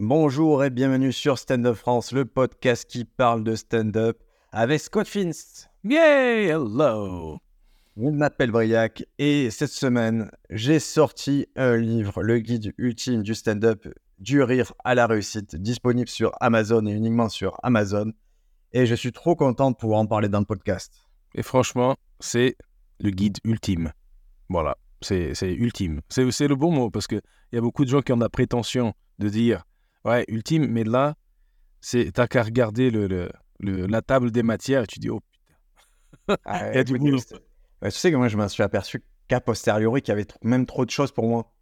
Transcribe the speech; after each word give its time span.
Bonjour 0.00 0.62
et 0.62 0.70
bienvenue 0.70 1.12
sur 1.12 1.40
Stand 1.40 1.66
Up 1.66 1.74
France, 1.74 2.12
le 2.12 2.24
podcast 2.24 2.88
qui 2.88 3.04
parle 3.04 3.42
de 3.42 3.56
stand-up 3.56 4.22
avec 4.52 4.80
Scott 4.80 5.08
Finst. 5.08 5.70
Yay, 5.82 6.46
hello. 6.46 7.38
Je 7.96 8.08
m'appelle 8.08 8.52
Briac 8.52 9.02
et 9.18 9.50
cette 9.50 9.72
semaine, 9.72 10.30
j'ai 10.50 10.78
sorti 10.78 11.48
un 11.56 11.76
livre, 11.76 12.22
le 12.22 12.38
guide 12.38 12.72
ultime 12.78 13.24
du 13.24 13.34
stand-up, 13.34 13.88
du 14.20 14.40
rire 14.40 14.72
à 14.84 14.94
la 14.94 15.08
réussite, 15.08 15.56
disponible 15.56 16.08
sur 16.08 16.30
Amazon 16.40 16.86
et 16.86 16.92
uniquement 16.92 17.28
sur 17.28 17.58
Amazon. 17.64 18.12
Et 18.72 18.86
je 18.86 18.94
suis 18.94 19.10
trop 19.10 19.34
content 19.34 19.72
de 19.72 19.76
pouvoir 19.76 19.98
en 19.98 20.06
parler 20.06 20.28
dans 20.28 20.38
le 20.38 20.44
podcast. 20.44 21.08
Et 21.34 21.42
franchement, 21.42 21.96
c'est 22.20 22.56
le 23.00 23.10
guide 23.10 23.38
ultime. 23.42 23.92
Voilà, 24.48 24.76
c'est 25.00 25.34
ultime. 25.42 26.02
C'est 26.08 26.46
le 26.46 26.54
bon 26.54 26.70
mot 26.70 26.88
parce 26.88 27.08
qu'il 27.08 27.20
y 27.52 27.58
a 27.58 27.60
beaucoup 27.60 27.84
de 27.84 27.90
gens 27.90 28.00
qui 28.00 28.12
ont 28.12 28.16
la 28.18 28.28
prétention 28.28 28.94
de 29.18 29.28
dire 29.28 29.64
ouais, 30.08 30.24
ultime, 30.28 30.66
mais 30.68 30.84
là, 30.84 31.14
c'est 31.80 32.12
t'as 32.12 32.28
qu'à 32.28 32.42
regarder 32.44 32.90
le, 32.90 33.06
le- 33.08 33.30
le- 33.60 33.86
la 33.86 34.02
table 34.02 34.30
des 34.32 34.42
matières 34.44 34.84
et 34.84 34.86
tu 34.88 34.98
dis 35.00 35.10
oh 35.10 35.20
putain. 35.20 35.54
Ah, 36.44 36.68
Il 36.72 36.76
y 36.76 36.80
a 36.80 36.84
du 36.84 36.94
boulot. 36.94 37.24
tu 37.82 37.90
sais 37.90 38.10
que 38.10 38.16
moi, 38.16 38.28
je 38.28 38.36
m'en 38.36 38.48
suis 38.48 38.62
aperçu 38.62 39.02
qu'à 39.28 39.40
posteriori, 39.40 40.02
qu'il 40.02 40.12
y 40.12 40.16
avait 40.16 40.26
même 40.42 40.66
trop 40.66 40.84
de 40.84 40.90
choses 40.90 41.12
pour 41.12 41.26
moi. 41.28 41.52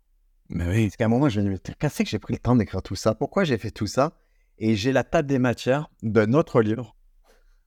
Mais 0.49 0.67
oui, 0.69 0.85
Parce 0.87 0.97
qu'à 0.97 1.05
un 1.07 1.09
moment, 1.09 1.29
je 1.29 1.41
me 1.41 1.55
dis, 1.57 1.61
qu'est-ce 1.79 2.03
que 2.03 2.09
j'ai 2.09 2.19
pris 2.19 2.35
le 2.35 2.39
temps 2.41 2.57
d'écrire 2.57 2.83
tout 2.83 2.97
ça 2.97 3.15
Pourquoi 3.15 3.45
j'ai 3.45 3.59
fait 3.59 3.71
tout 3.71 3.87
ça? 3.87 4.19
Et 4.59 4.75
j'ai 4.77 4.93
la 4.93 5.05
table 5.05 5.29
des 5.29 5.39
matières 5.39 5.89
d'un 6.03 6.33
autre 6.35 6.63
livre 6.63 6.97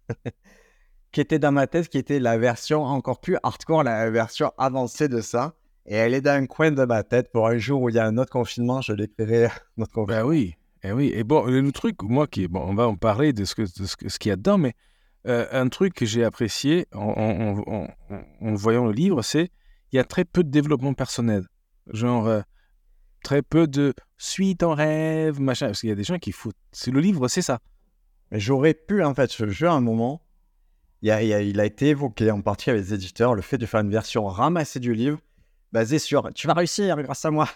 qui 1.11 1.21
était 1.21 1.39
dans 1.39 1.51
ma 1.51 1.67
tête, 1.67 1.89
qui 1.89 1.97
était 1.97 2.19
la 2.19 2.37
version 2.37 2.83
encore 2.83 3.19
plus 3.21 3.37
hardcore, 3.43 3.83
la 3.83 4.09
version 4.09 4.51
avancée 4.57 5.07
de 5.07 5.21
ça. 5.21 5.55
Et 5.85 5.95
elle 5.95 6.13
est 6.13 6.21
dans 6.21 6.31
un 6.41 6.45
coin 6.45 6.71
de 6.71 6.85
ma 6.85 7.03
tête 7.03 7.31
pour 7.31 7.47
un 7.47 7.57
jour 7.57 7.81
où 7.81 7.89
il 7.89 7.95
y 7.95 7.99
a 7.99 8.05
un 8.05 8.17
autre 8.17 8.31
confinement, 8.31 8.81
je 8.81 8.93
l'écrirai 8.93 9.49
notre 9.77 9.93
confinement. 9.93 10.23
bah 10.23 10.25
oui, 10.25 10.55
et 10.83 10.91
oui. 10.91 11.11
Et 11.13 11.23
bon, 11.23 11.45
le, 11.45 11.71
truc, 11.71 12.01
moi 12.03 12.27
qui 12.27 12.47
bon, 12.47 12.61
on 12.61 12.73
va 12.73 12.87
en 12.87 12.95
parler 12.95 13.33
de 13.33 13.45
ce 13.45 13.55
que 13.55 13.63
de 13.63 13.85
ce, 13.85 13.95
que- 13.97 14.09
ce 14.09 14.17
qu'il 14.19 14.29
y 14.29 14.33
a 14.33 14.35
dedans, 14.35 14.57
mais 14.57 14.73
euh, 15.27 15.45
un 15.51 15.67
truc 15.69 15.93
que 15.93 16.05
j'ai 16.05 16.23
apprécié 16.23 16.87
en, 16.93 16.99
en- 16.99 17.63
en- 17.67 17.87
en- 18.09 18.47
en 18.47 18.53
voyant 18.55 18.85
le 18.85 18.93
livre, 18.93 19.21
c'est 19.21 19.51
il 19.91 19.97
y 19.97 19.99
a 19.99 20.03
très 20.03 20.23
peu 20.25 20.43
de 20.43 20.49
développement 20.49 20.93
personnel. 20.93 21.45
Genre, 21.91 22.27
euh, 22.27 22.41
très 23.23 23.41
peu 23.41 23.67
de 23.67 23.93
suis 24.17 24.55
ton 24.55 24.73
rêve, 24.75 25.39
machin. 25.41 25.67
Parce 25.67 25.81
qu'il 25.81 25.89
y 25.89 25.91
a 25.91 25.95
des 25.95 26.03
gens 26.03 26.19
qui 26.19 26.31
foutent. 26.31 26.55
C'est 26.71 26.91
le 26.91 26.99
livre, 26.99 27.27
c'est 27.27 27.41
ça. 27.41 27.59
Mais 28.31 28.39
j'aurais 28.39 28.73
pu, 28.75 29.03
en 29.03 29.13
fait, 29.15 29.31
ce 29.31 29.49
jeu, 29.49 29.67
à 29.67 29.73
un 29.73 29.81
moment, 29.81 30.21
il, 31.01 31.09
a- 31.11 31.23
il 31.23 31.29
y 31.29 31.33
a- 31.33 31.41
il 31.41 31.59
a 31.59 31.65
été 31.65 31.87
évoqué 31.89 32.29
en 32.31 32.41
partie 32.41 32.69
avec 32.69 32.83
les 32.83 32.93
éditeurs, 32.93 33.33
le 33.35 33.41
fait 33.41 33.57
de 33.57 33.65
faire 33.65 33.81
une 33.81 33.89
version 33.91 34.25
ramassée 34.27 34.79
du 34.79 34.93
livre, 34.93 35.19
basée 35.71 35.99
sur 35.99 36.29
tu 36.33 36.47
vas 36.47 36.53
réussir 36.53 37.01
grâce 37.01 37.25
à 37.25 37.31
moi. 37.31 37.49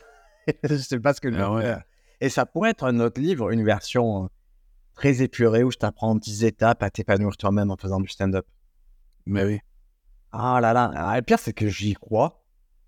je 0.64 0.76
sais 0.76 1.00
pas 1.00 1.14
ce 1.14 1.22
que 1.22 1.30
Ah 1.36 1.54
ouais. 1.54 1.76
Et 2.24 2.30
ça 2.30 2.46
pourrait 2.46 2.70
être 2.70 2.86
un 2.86 3.02
autre 3.02 3.20
livre, 3.20 3.52
une 3.52 3.66
version 3.66 4.24
euh, 4.24 4.28
très 4.94 5.22
épurée 5.22 5.62
où 5.66 5.72
je 5.72 5.78
t'apprends 5.78 6.16
10 6.16 6.46
étapes 6.46 6.82
à 6.82 6.90
t'épanouir 6.90 7.36
toi-même 7.36 7.70
en 7.70 7.76
faisant 7.76 8.00
du 8.00 8.08
stand-up. 8.08 8.46
Mais 9.26 9.44
oui. 9.44 9.60
Ah 10.32 10.60
là 10.62 10.72
là, 10.72 10.90
Ah, 10.96 11.18
le 11.18 11.22
pire, 11.22 11.38
c'est 11.38 11.52
que 11.52 11.68
j'y 11.68 11.96
crois. 11.96 12.42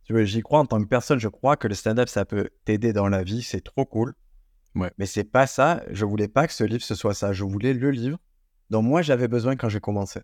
J'y 0.10 0.42
crois 0.42 0.60
en 0.60 0.66
tant 0.66 0.82
que 0.82 0.88
personne, 0.88 1.20
je 1.20 1.28
crois 1.28 1.58
que 1.58 1.68
le 1.68 1.74
stand-up, 1.74 2.08
ça 2.08 2.24
peut 2.24 2.50
t'aider 2.64 2.94
dans 2.94 3.10
la 3.10 3.24
vie, 3.24 3.44
c'est 3.44 3.60
trop 3.60 3.84
cool. 3.84 4.14
Ouais. 4.74 4.90
Mais 4.98 5.06
c'est 5.06 5.26
pas 5.26 5.48
ça, 5.48 5.84
je 5.92 6.06
voulais 6.06 6.30
pas 6.30 6.48
que 6.48 6.54
ce 6.54 6.64
livre 6.64 6.84
ce 6.84 6.96
soit 6.96 7.14
ça, 7.14 7.34
je 7.34 7.44
voulais 7.44 7.74
le 7.74 7.92
livre 7.92 8.18
dont 8.70 8.82
moi 8.82 9.02
j'avais 9.02 9.28
besoin 9.28 9.58
quand 9.58 9.68
j'ai 9.68 9.82
commencé. 9.82 10.22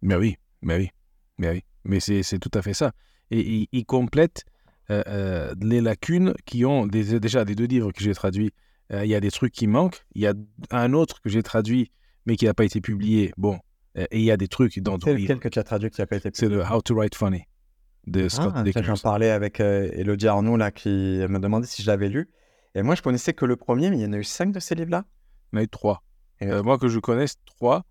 Mais 0.00 0.14
oui, 0.14 0.36
mais 0.62 0.76
oui, 0.76 0.90
mais 1.38 1.50
oui. 1.50 1.64
Mais 1.82 1.98
c'est 1.98 2.38
tout 2.38 2.52
à 2.54 2.62
fait 2.62 2.74
ça. 2.74 2.92
Et 3.32 3.68
il, 3.72 3.84
complète 3.84 4.44
les 4.90 5.80
lacunes 5.80 6.34
qui 6.44 6.64
ont 6.64 6.86
des, 6.86 7.18
déjà 7.20 7.44
des 7.44 7.54
deux 7.54 7.66
livres 7.66 7.92
que 7.92 8.02
j'ai 8.02 8.14
traduits. 8.14 8.52
euh, 8.92 9.04
Il 9.04 9.10
y 9.10 9.14
a 9.14 9.20
des 9.20 9.30
trucs 9.30 9.52
qui 9.52 9.66
manquent. 9.66 10.04
Il 10.14 10.22
y 10.22 10.26
a 10.26 10.34
un 10.70 10.92
autre 10.92 11.20
que 11.20 11.28
j'ai 11.28 11.42
traduit 11.42 11.90
mais 12.26 12.36
qui 12.36 12.46
n'a 12.46 12.54
pas 12.54 12.64
été 12.64 12.80
publié. 12.80 13.32
Bon, 13.36 13.58
euh, 13.98 14.06
et 14.10 14.18
il 14.18 14.24
y 14.24 14.30
a 14.30 14.36
des 14.36 14.48
trucs 14.48 14.78
dans 14.80 14.98
C'est 14.98 15.12
lequel 15.14 15.38
que 15.38 15.48
tu 15.48 15.58
as 15.58 15.62
traduit 15.64 15.90
qui 15.90 16.00
a 16.00 16.06
pas 16.06 16.16
été 16.16 16.30
C'est 16.32 16.48
le 16.48 16.62
How 16.62 16.80
to 16.82 16.94
Write 16.94 17.14
Funny 17.14 17.42
de 18.06 18.28
Scott 18.28 18.48
Ah, 18.50 18.52
tiens, 18.56 18.62
Dickers. 18.64 18.84
J'en 18.84 18.96
parlais 18.96 19.30
avec 19.30 19.60
euh, 19.60 19.88
Elodie 19.92 20.26
Arnaud 20.28 20.56
là, 20.56 20.70
qui 20.70 20.88
me 20.88 21.38
demandait 21.38 21.66
si 21.66 21.82
je 21.82 21.86
l'avais 21.86 22.08
lu. 22.08 22.28
Et 22.74 22.82
moi, 22.82 22.94
je 22.96 23.02
connaissais 23.02 23.32
que 23.34 23.44
le 23.46 23.56
premier, 23.56 23.88
mais 23.90 23.98
il 23.98 24.02
y 24.02 24.06
en 24.06 24.12
a 24.12 24.18
eu 24.18 24.24
cinq 24.24 24.52
de 24.52 24.60
ces 24.60 24.74
livres-là. 24.74 25.04
Il 25.52 25.56
y 25.56 25.58
en 25.58 25.60
a 25.60 25.64
eu 25.64 25.68
trois. 25.68 26.02
Et 26.40 26.46
Euh, 26.48 26.62
moi 26.62 26.76
que 26.78 26.88
je 26.88 26.98
connaisse, 26.98 27.36
trois. 27.46 27.84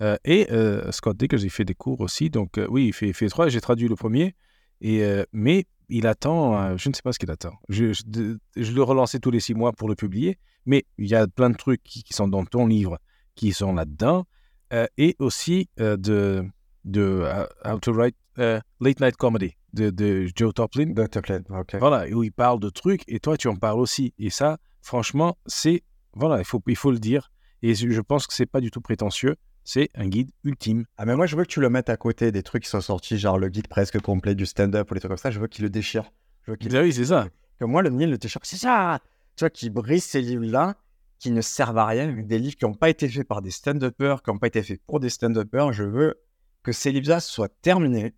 Euh, 0.00 0.16
et 0.24 0.46
euh, 0.52 0.90
Scott 0.92 1.16
Dickers, 1.16 1.42
il 1.42 1.50
fait 1.50 1.64
des 1.64 1.74
cours 1.74 2.00
aussi. 2.00 2.30
Donc 2.30 2.56
euh, 2.56 2.66
oui, 2.70 2.86
il 2.86 2.92
fait, 2.92 3.08
il 3.08 3.14
fait 3.14 3.28
trois. 3.28 3.48
J'ai 3.48 3.60
traduit 3.60 3.88
le 3.88 3.96
premier. 3.96 4.34
Et, 4.80 5.02
euh, 5.02 5.24
mais 5.32 5.64
il 5.88 6.06
attend, 6.06 6.60
euh, 6.60 6.76
je 6.76 6.88
ne 6.88 6.94
sais 6.94 7.02
pas 7.02 7.12
ce 7.12 7.18
qu'il 7.18 7.30
attend. 7.30 7.54
Je, 7.68 7.92
je, 7.92 8.02
de- 8.06 8.38
je 8.56 8.72
le 8.72 8.82
relançais 8.82 9.18
tous 9.18 9.30
les 9.30 9.40
six 9.40 9.54
mois 9.54 9.72
pour 9.72 9.88
le 9.88 9.94
publier. 9.94 10.38
Mais 10.66 10.84
il 10.98 11.06
y 11.06 11.14
a 11.14 11.26
plein 11.26 11.50
de 11.50 11.56
trucs 11.56 11.82
qui, 11.82 12.02
qui 12.02 12.12
sont 12.12 12.28
dans 12.28 12.44
ton 12.44 12.66
livre 12.66 12.98
qui 13.34 13.52
sont 13.52 13.72
là-dedans. 13.72 14.24
Euh, 14.72 14.86
et 14.98 15.16
aussi 15.18 15.70
euh, 15.80 15.96
de, 15.96 16.44
de 16.84 17.24
How 17.64 17.78
to 17.78 17.92
Write 17.92 18.16
Late 18.36 19.00
Night 19.00 19.16
Comedy 19.16 19.54
de, 19.72 19.90
de 19.90 20.28
Joe 20.34 20.52
Toplin. 20.54 20.92
Ok. 20.96 21.76
Voilà, 21.78 22.06
où 22.14 22.22
il 22.22 22.32
parle 22.32 22.60
de 22.60 22.68
trucs 22.68 23.02
et 23.08 23.18
toi, 23.18 23.36
tu 23.36 23.48
en 23.48 23.56
parles 23.56 23.80
aussi. 23.80 24.12
Et 24.18 24.30
ça, 24.30 24.58
franchement, 24.82 25.38
c'est. 25.46 25.82
Voilà, 26.12 26.38
il 26.38 26.44
faut, 26.44 26.62
il 26.66 26.76
faut 26.76 26.90
le 26.90 26.98
dire. 26.98 27.30
Et 27.62 27.74
je 27.74 27.88
je 27.90 28.00
pense 28.00 28.26
que 28.26 28.34
c'est 28.34 28.46
pas 28.46 28.60
du 28.60 28.70
tout 28.70 28.80
prétentieux. 28.80 29.36
C'est 29.70 29.90
un 29.94 30.08
guide 30.08 30.30
ultime. 30.44 30.86
Ah, 30.96 31.04
mais 31.04 31.14
moi, 31.14 31.26
je 31.26 31.36
veux 31.36 31.42
que 31.42 31.50
tu 31.50 31.60
le 31.60 31.68
mettes 31.68 31.90
à 31.90 31.98
côté 31.98 32.32
des 32.32 32.42
trucs 32.42 32.62
qui 32.62 32.70
sont 32.70 32.80
sortis, 32.80 33.18
genre 33.18 33.38
le 33.38 33.50
guide 33.50 33.68
presque 33.68 34.00
complet 34.00 34.34
du 34.34 34.46
stand-up 34.46 34.90
ou 34.90 34.94
des 34.94 35.00
trucs 35.00 35.10
comme 35.10 35.18
ça. 35.18 35.30
Je 35.30 35.38
veux 35.38 35.46
qu'il 35.46 35.62
le 35.62 35.68
déchire. 35.68 36.10
Je 36.46 36.52
veux 36.52 36.56
qu'il 36.56 36.74
Ah 36.74 36.80
oui, 36.80 36.90
c'est 36.90 37.04
ça. 37.04 37.28
que 37.60 37.66
moi, 37.66 37.82
le 37.82 37.90
mien, 37.90 38.06
le 38.06 38.16
déchire. 38.16 38.40
C'est 38.44 38.56
ça 38.56 38.98
Tu 39.36 39.42
vois, 39.42 39.50
qui 39.50 39.68
brise 39.68 40.04
ces 40.04 40.22
livres-là, 40.22 40.76
qui 41.18 41.30
ne 41.32 41.42
servent 41.42 41.76
à 41.76 41.84
rien, 41.84 42.10
des 42.10 42.38
livres 42.38 42.56
qui 42.56 42.64
n'ont 42.64 42.72
pas 42.72 42.88
été 42.88 43.10
faits 43.10 43.28
par 43.28 43.42
des 43.42 43.50
stand-uppers, 43.50 44.22
qui 44.22 44.30
n'ont 44.30 44.38
pas 44.38 44.46
été 44.46 44.62
faits 44.62 44.80
pour 44.86 45.00
des 45.00 45.10
stand-uppers. 45.10 45.74
Je 45.74 45.84
veux 45.84 46.18
que 46.62 46.72
ces 46.72 46.90
livres-là 46.90 47.20
soient 47.20 47.50
terminés. 47.50 48.14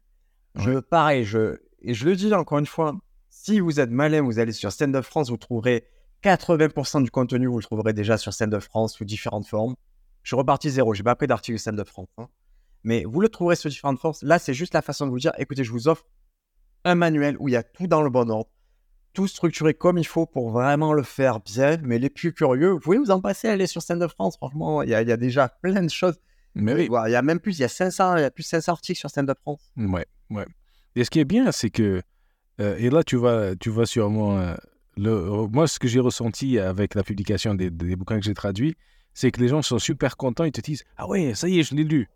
Je 0.54 0.70
veux 0.70 0.82
pareil, 0.82 1.24
je... 1.24 1.56
et 1.82 1.94
je 1.94 2.04
le 2.08 2.14
dis 2.14 2.32
encore 2.32 2.60
une 2.60 2.66
fois, 2.66 2.94
si 3.28 3.58
vous 3.58 3.80
êtes 3.80 3.90
malin, 3.90 4.22
vous 4.22 4.38
allez 4.38 4.52
sur 4.52 4.70
Stand 4.70 4.94
Up 4.94 5.04
France, 5.04 5.30
vous 5.30 5.36
trouverez 5.36 5.82
80% 6.22 7.02
du 7.02 7.10
contenu, 7.10 7.46
vous 7.48 7.58
le 7.58 7.64
trouverez 7.64 7.92
déjà 7.92 8.18
sur 8.18 8.32
Stand 8.32 8.54
Up 8.54 8.62
France 8.62 8.94
sous 8.94 9.04
différentes 9.04 9.48
formes. 9.48 9.74
Je 10.22 10.28
suis 10.30 10.36
reparti 10.36 10.70
zéro, 10.70 10.94
j'ai 10.94 11.02
pas 11.02 11.14
pris 11.14 11.26
d'article 11.26 11.58
Stand 11.58 11.80
Up 11.80 11.88
France. 11.88 12.08
hein. 12.18 12.28
Mais 12.84 13.04
vous 13.04 13.20
le 13.20 13.28
trouverez 13.28 13.56
sous 13.56 13.68
différentes 13.68 13.98
formes. 13.98 14.14
Là, 14.22 14.38
c'est 14.38 14.54
juste 14.54 14.74
la 14.74 14.82
façon 14.82 15.06
de 15.06 15.10
vous 15.10 15.18
dire, 15.18 15.32
écoutez, 15.38 15.64
je 15.64 15.70
vous 15.72 15.88
offre 15.88 16.04
un 16.84 16.94
manuel 16.94 17.36
où 17.38 17.48
il 17.48 17.52
y 17.52 17.56
a 17.56 17.62
tout 17.62 17.86
dans 17.86 18.02
le 18.02 18.08
bon 18.10 18.30
ordre, 18.30 18.50
tout 19.12 19.26
structuré 19.26 19.74
comme 19.74 19.98
il 19.98 20.06
faut 20.06 20.24
pour 20.26 20.50
vraiment 20.50 20.92
le 20.92 21.02
faire 21.02 21.40
bien. 21.40 21.76
Mais 21.82 21.98
les 21.98 22.08
plus 22.10 22.32
curieux, 22.32 22.70
vous 22.70 22.80
pouvez 22.80 22.96
vous 22.98 23.10
en 23.10 23.20
passer, 23.20 23.48
aller 23.48 23.66
sur 23.66 23.82
Stand 23.82 24.02
Up 24.02 24.12
France. 24.12 24.36
Franchement, 24.36 24.82
il 24.82 24.88
y, 24.90 24.94
a- 24.94 25.02
il 25.02 25.08
y 25.08 25.12
a 25.12 25.16
déjà 25.18 25.48
plein 25.62 25.82
de 25.82 25.90
choses. 25.90 26.18
Mais 26.54 26.74
oui. 26.74 26.88
Il 27.06 27.10
y 27.12 27.14
a 27.16 27.22
même 27.22 27.38
plus, 27.40 27.58
il 27.58 27.62
y 27.62 27.64
a 27.64 27.68
500, 27.68 28.16
il 28.16 28.22
y 28.22 28.24
a 28.24 28.30
plus 28.30 28.42
de 28.44 28.48
500 28.48 28.72
articles 28.72 28.98
sur 28.98 29.10
Stand 29.10 29.28
Up 29.30 29.38
France. 29.40 29.72
Ouais, 29.76 30.06
ouais. 30.30 30.46
Et 30.96 31.04
ce 31.04 31.10
qui 31.10 31.20
est 31.20 31.24
bien, 31.24 31.52
c'est 31.52 31.70
que. 31.70 32.02
euh, 32.60 32.76
et 32.78 32.88
là, 32.90 33.02
tu 33.04 33.16
vois, 33.16 33.54
tu 33.56 33.70
sûrement. 33.86 34.38
euh, 34.38 34.54
le, 34.96 35.46
moi, 35.48 35.66
ce 35.68 35.78
que 35.78 35.86
j'ai 35.86 36.00
ressenti 36.00 36.58
avec 36.58 36.94
la 36.94 37.02
publication 37.02 37.54
des, 37.54 37.70
des 37.70 37.94
bouquins 37.96 38.18
que 38.18 38.24
j'ai 38.24 38.34
traduits, 38.34 38.74
c'est 39.14 39.30
que 39.30 39.40
les 39.40 39.48
gens 39.48 39.62
sont 39.62 39.78
super 39.78 40.16
contents. 40.16 40.44
Ils 40.44 40.52
te 40.52 40.60
disent 40.60 40.84
Ah 40.96 41.08
ouais, 41.08 41.34
ça 41.34 41.48
y 41.48 41.58
est, 41.58 41.62
je 41.62 41.74
l'ai 41.74 41.84
lu. 41.84 42.08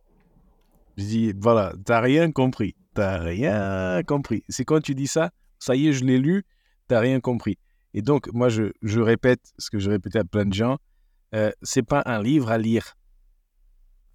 Je 0.96 1.04
dis 1.04 1.32
Voilà, 1.38 1.72
t'as 1.84 2.00
rien 2.00 2.30
compris. 2.32 2.74
T'as 2.94 3.18
rien 3.18 4.02
compris. 4.04 4.44
C'est 4.48 4.64
quand 4.64 4.80
tu 4.80 4.94
dis 4.94 5.06
ça, 5.08 5.30
ça 5.58 5.74
y 5.74 5.88
est, 5.88 5.92
je 5.92 6.04
l'ai 6.04 6.18
lu, 6.18 6.44
t'as 6.88 7.00
rien 7.00 7.20
compris. 7.20 7.58
Et 7.92 8.02
donc, 8.02 8.28
moi, 8.32 8.48
je, 8.48 8.72
je 8.82 9.00
répète 9.00 9.52
ce 9.58 9.70
que 9.70 9.78
je 9.78 9.90
répétais 9.90 10.18
à 10.20 10.24
plein 10.24 10.44
de 10.46 10.54
gens 10.54 10.78
euh, 11.34 11.50
c'est 11.62 11.82
pas 11.82 12.02
un 12.06 12.22
livre 12.22 12.50
à 12.50 12.58
lire. 12.58 12.96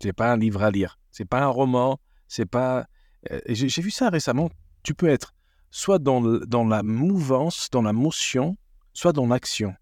C'est 0.02 0.14
pas 0.14 0.32
un 0.32 0.38
livre 0.38 0.64
à 0.64 0.72
lire. 0.72 0.98
C'est 1.12 1.26
pas 1.28 1.42
un 1.44 1.48
roman. 1.48 2.00
C'est 2.28 2.46
pas. 2.46 2.86
euh, 3.32 3.40
J'ai 3.48 3.82
vu 3.82 3.92
ça 3.92 4.10
récemment. 4.10 4.50
Tu 4.84 4.94
peux 4.94 5.08
être 5.10 5.34
soit 5.70 6.00
dans, 6.00 6.22
dans 6.22 6.66
la 6.66 6.82
mouvance, 6.82 7.70
dans 7.72 7.82
la 7.82 7.92
motion, 7.92 8.56
soit 8.94 9.12
dans 9.12 9.28
l'action. 9.28 9.76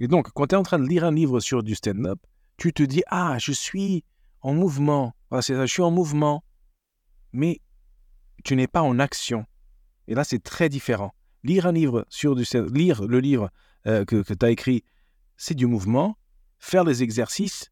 Et 0.00 0.08
donc, 0.08 0.30
quand 0.32 0.48
tu 0.48 0.54
es 0.54 0.58
en 0.58 0.62
train 0.62 0.78
de 0.78 0.88
lire 0.88 1.04
un 1.04 1.12
livre 1.12 1.40
sur 1.40 1.62
du 1.62 1.74
stand-up, 1.74 2.18
tu 2.56 2.72
te 2.72 2.82
dis 2.82 3.02
Ah, 3.08 3.36
je 3.38 3.52
suis 3.52 4.02
en 4.40 4.54
mouvement. 4.54 5.14
Voilà, 5.28 5.42
c'est 5.42 5.54
ça, 5.54 5.66
je 5.66 5.72
suis 5.72 5.82
en 5.82 5.90
mouvement. 5.90 6.42
Mais 7.32 7.60
tu 8.42 8.56
n'es 8.56 8.66
pas 8.66 8.82
en 8.82 8.98
action. 8.98 9.44
Et 10.08 10.14
là, 10.14 10.24
c'est 10.24 10.42
très 10.42 10.70
différent. 10.70 11.14
Lire 11.44 11.66
un 11.66 11.72
livre 11.72 12.06
sur 12.08 12.34
du 12.34 12.44
lire 12.72 13.04
le 13.04 13.20
livre 13.20 13.50
euh, 13.86 14.04
que, 14.04 14.22
tu 14.22 14.44
as 14.44 14.50
écrit, 14.50 14.82
c'est 15.36 15.54
du 15.54 15.66
mouvement. 15.66 16.16
Faire 16.58 16.84
les 16.84 17.02
exercices, 17.02 17.70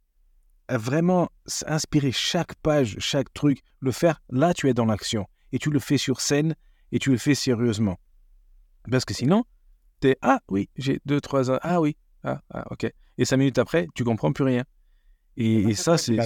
euh, 0.70 0.78
vraiment 0.78 1.30
inspirer 1.66 2.12
chaque 2.12 2.54
page, 2.56 2.96
chaque 2.98 3.32
truc, 3.32 3.62
le 3.80 3.90
faire, 3.90 4.20
là, 4.30 4.54
tu 4.54 4.68
es 4.68 4.74
dans 4.74 4.86
l'action. 4.86 5.26
Et 5.52 5.58
tu 5.58 5.70
le 5.70 5.78
fais 5.78 5.98
sur 5.98 6.20
scène 6.20 6.54
et 6.92 6.98
tu 6.98 7.10
le 7.10 7.18
fais 7.18 7.34
sérieusement. 7.34 7.98
Parce 8.90 9.04
que 9.04 9.14
sinon, 9.14 9.44
tu 10.00 10.08
es 10.08 10.18
Ah 10.20 10.40
oui, 10.48 10.68
j'ai 10.76 11.00
deux, 11.04 11.20
trois. 11.20 11.50
Ah 11.62 11.80
oui, 11.80 11.96
ah, 12.24 12.40
ah, 12.52 12.64
ok. 12.70 12.90
Et 13.18 13.24
cinq 13.24 13.36
minutes 13.38 13.58
après, 13.58 13.88
tu 13.94 14.04
comprends 14.04 14.32
plus 14.32 14.44
rien. 14.44 14.64
Et, 15.36 15.60
et 15.70 15.74
ça, 15.74 15.96
c'est. 15.98 16.16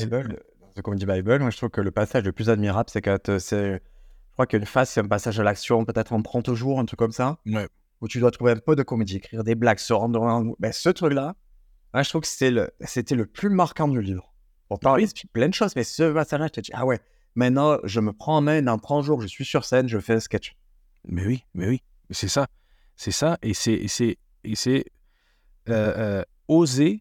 The 0.74 0.80
Comedy 0.80 1.04
Bible, 1.04 1.38
moi 1.40 1.50
je 1.50 1.56
trouve 1.58 1.68
que 1.68 1.82
le 1.82 1.90
passage 1.90 2.24
le 2.24 2.32
plus 2.32 2.48
admirable, 2.48 2.88
c'est 2.90 3.02
quand 3.02 3.28
euh, 3.28 3.38
c'est. 3.38 3.72
Je 3.74 4.32
crois 4.32 4.46
qu'une 4.46 4.64
phase, 4.64 4.88
c'est 4.88 5.00
un 5.00 5.06
passage 5.08 5.38
à 5.38 5.42
l'action, 5.42 5.84
peut-être 5.84 6.14
en 6.14 6.22
30 6.22 6.54
jours, 6.54 6.80
un 6.80 6.86
truc 6.86 6.98
comme 6.98 7.12
ça, 7.12 7.36
Ouais. 7.44 7.68
où 8.00 8.08
tu 8.08 8.18
dois 8.20 8.30
trouver 8.30 8.52
un 8.52 8.56
peu 8.56 8.74
de 8.74 8.82
comédie, 8.82 9.16
écrire 9.16 9.44
des 9.44 9.54
blagues, 9.54 9.78
se 9.78 9.92
rendre. 9.92 10.22
en- 10.22 10.54
Ben, 10.58 10.72
ce 10.72 10.88
truc-là, 10.88 11.34
je 11.94 12.08
trouve 12.08 12.22
que 12.22 12.26
c'était 12.26 12.50
le, 12.50 12.70
c'était 12.80 13.14
le 13.14 13.26
plus 13.26 13.50
marquant 13.50 13.86
du 13.88 14.00
livre. 14.00 14.32
Pourtant, 14.70 14.96
il 14.96 15.02
explique 15.04 15.30
plein 15.30 15.48
de 15.50 15.54
choses, 15.54 15.76
mais 15.76 15.84
ce 15.84 16.10
passage-là, 16.10 16.46
je 16.46 16.52
t'ai 16.52 16.62
dit, 16.62 16.70
ah 16.72 16.86
ouais, 16.86 16.98
maintenant, 17.34 17.76
je 17.84 18.00
me 18.00 18.14
prends 18.14 18.38
en 18.38 18.40
main, 18.40 18.62
dans 18.62 18.78
30 18.78 19.04
jours, 19.04 19.20
je 19.20 19.26
suis 19.26 19.44
sur 19.44 19.66
scène, 19.66 19.86
je 19.88 19.98
fais 19.98 20.14
un 20.14 20.20
sketch. 20.20 20.56
Mais 21.06 21.26
oui, 21.26 21.44
mais 21.52 21.68
oui, 21.68 21.82
c'est 22.08 22.28
ça. 22.28 22.46
C'est 22.96 23.10
ça, 23.10 23.36
et 23.42 23.52
c'est, 23.52 23.86
c'est, 23.88 24.16
et 24.44 24.54
c'est 24.54 24.86
oser 26.48 27.00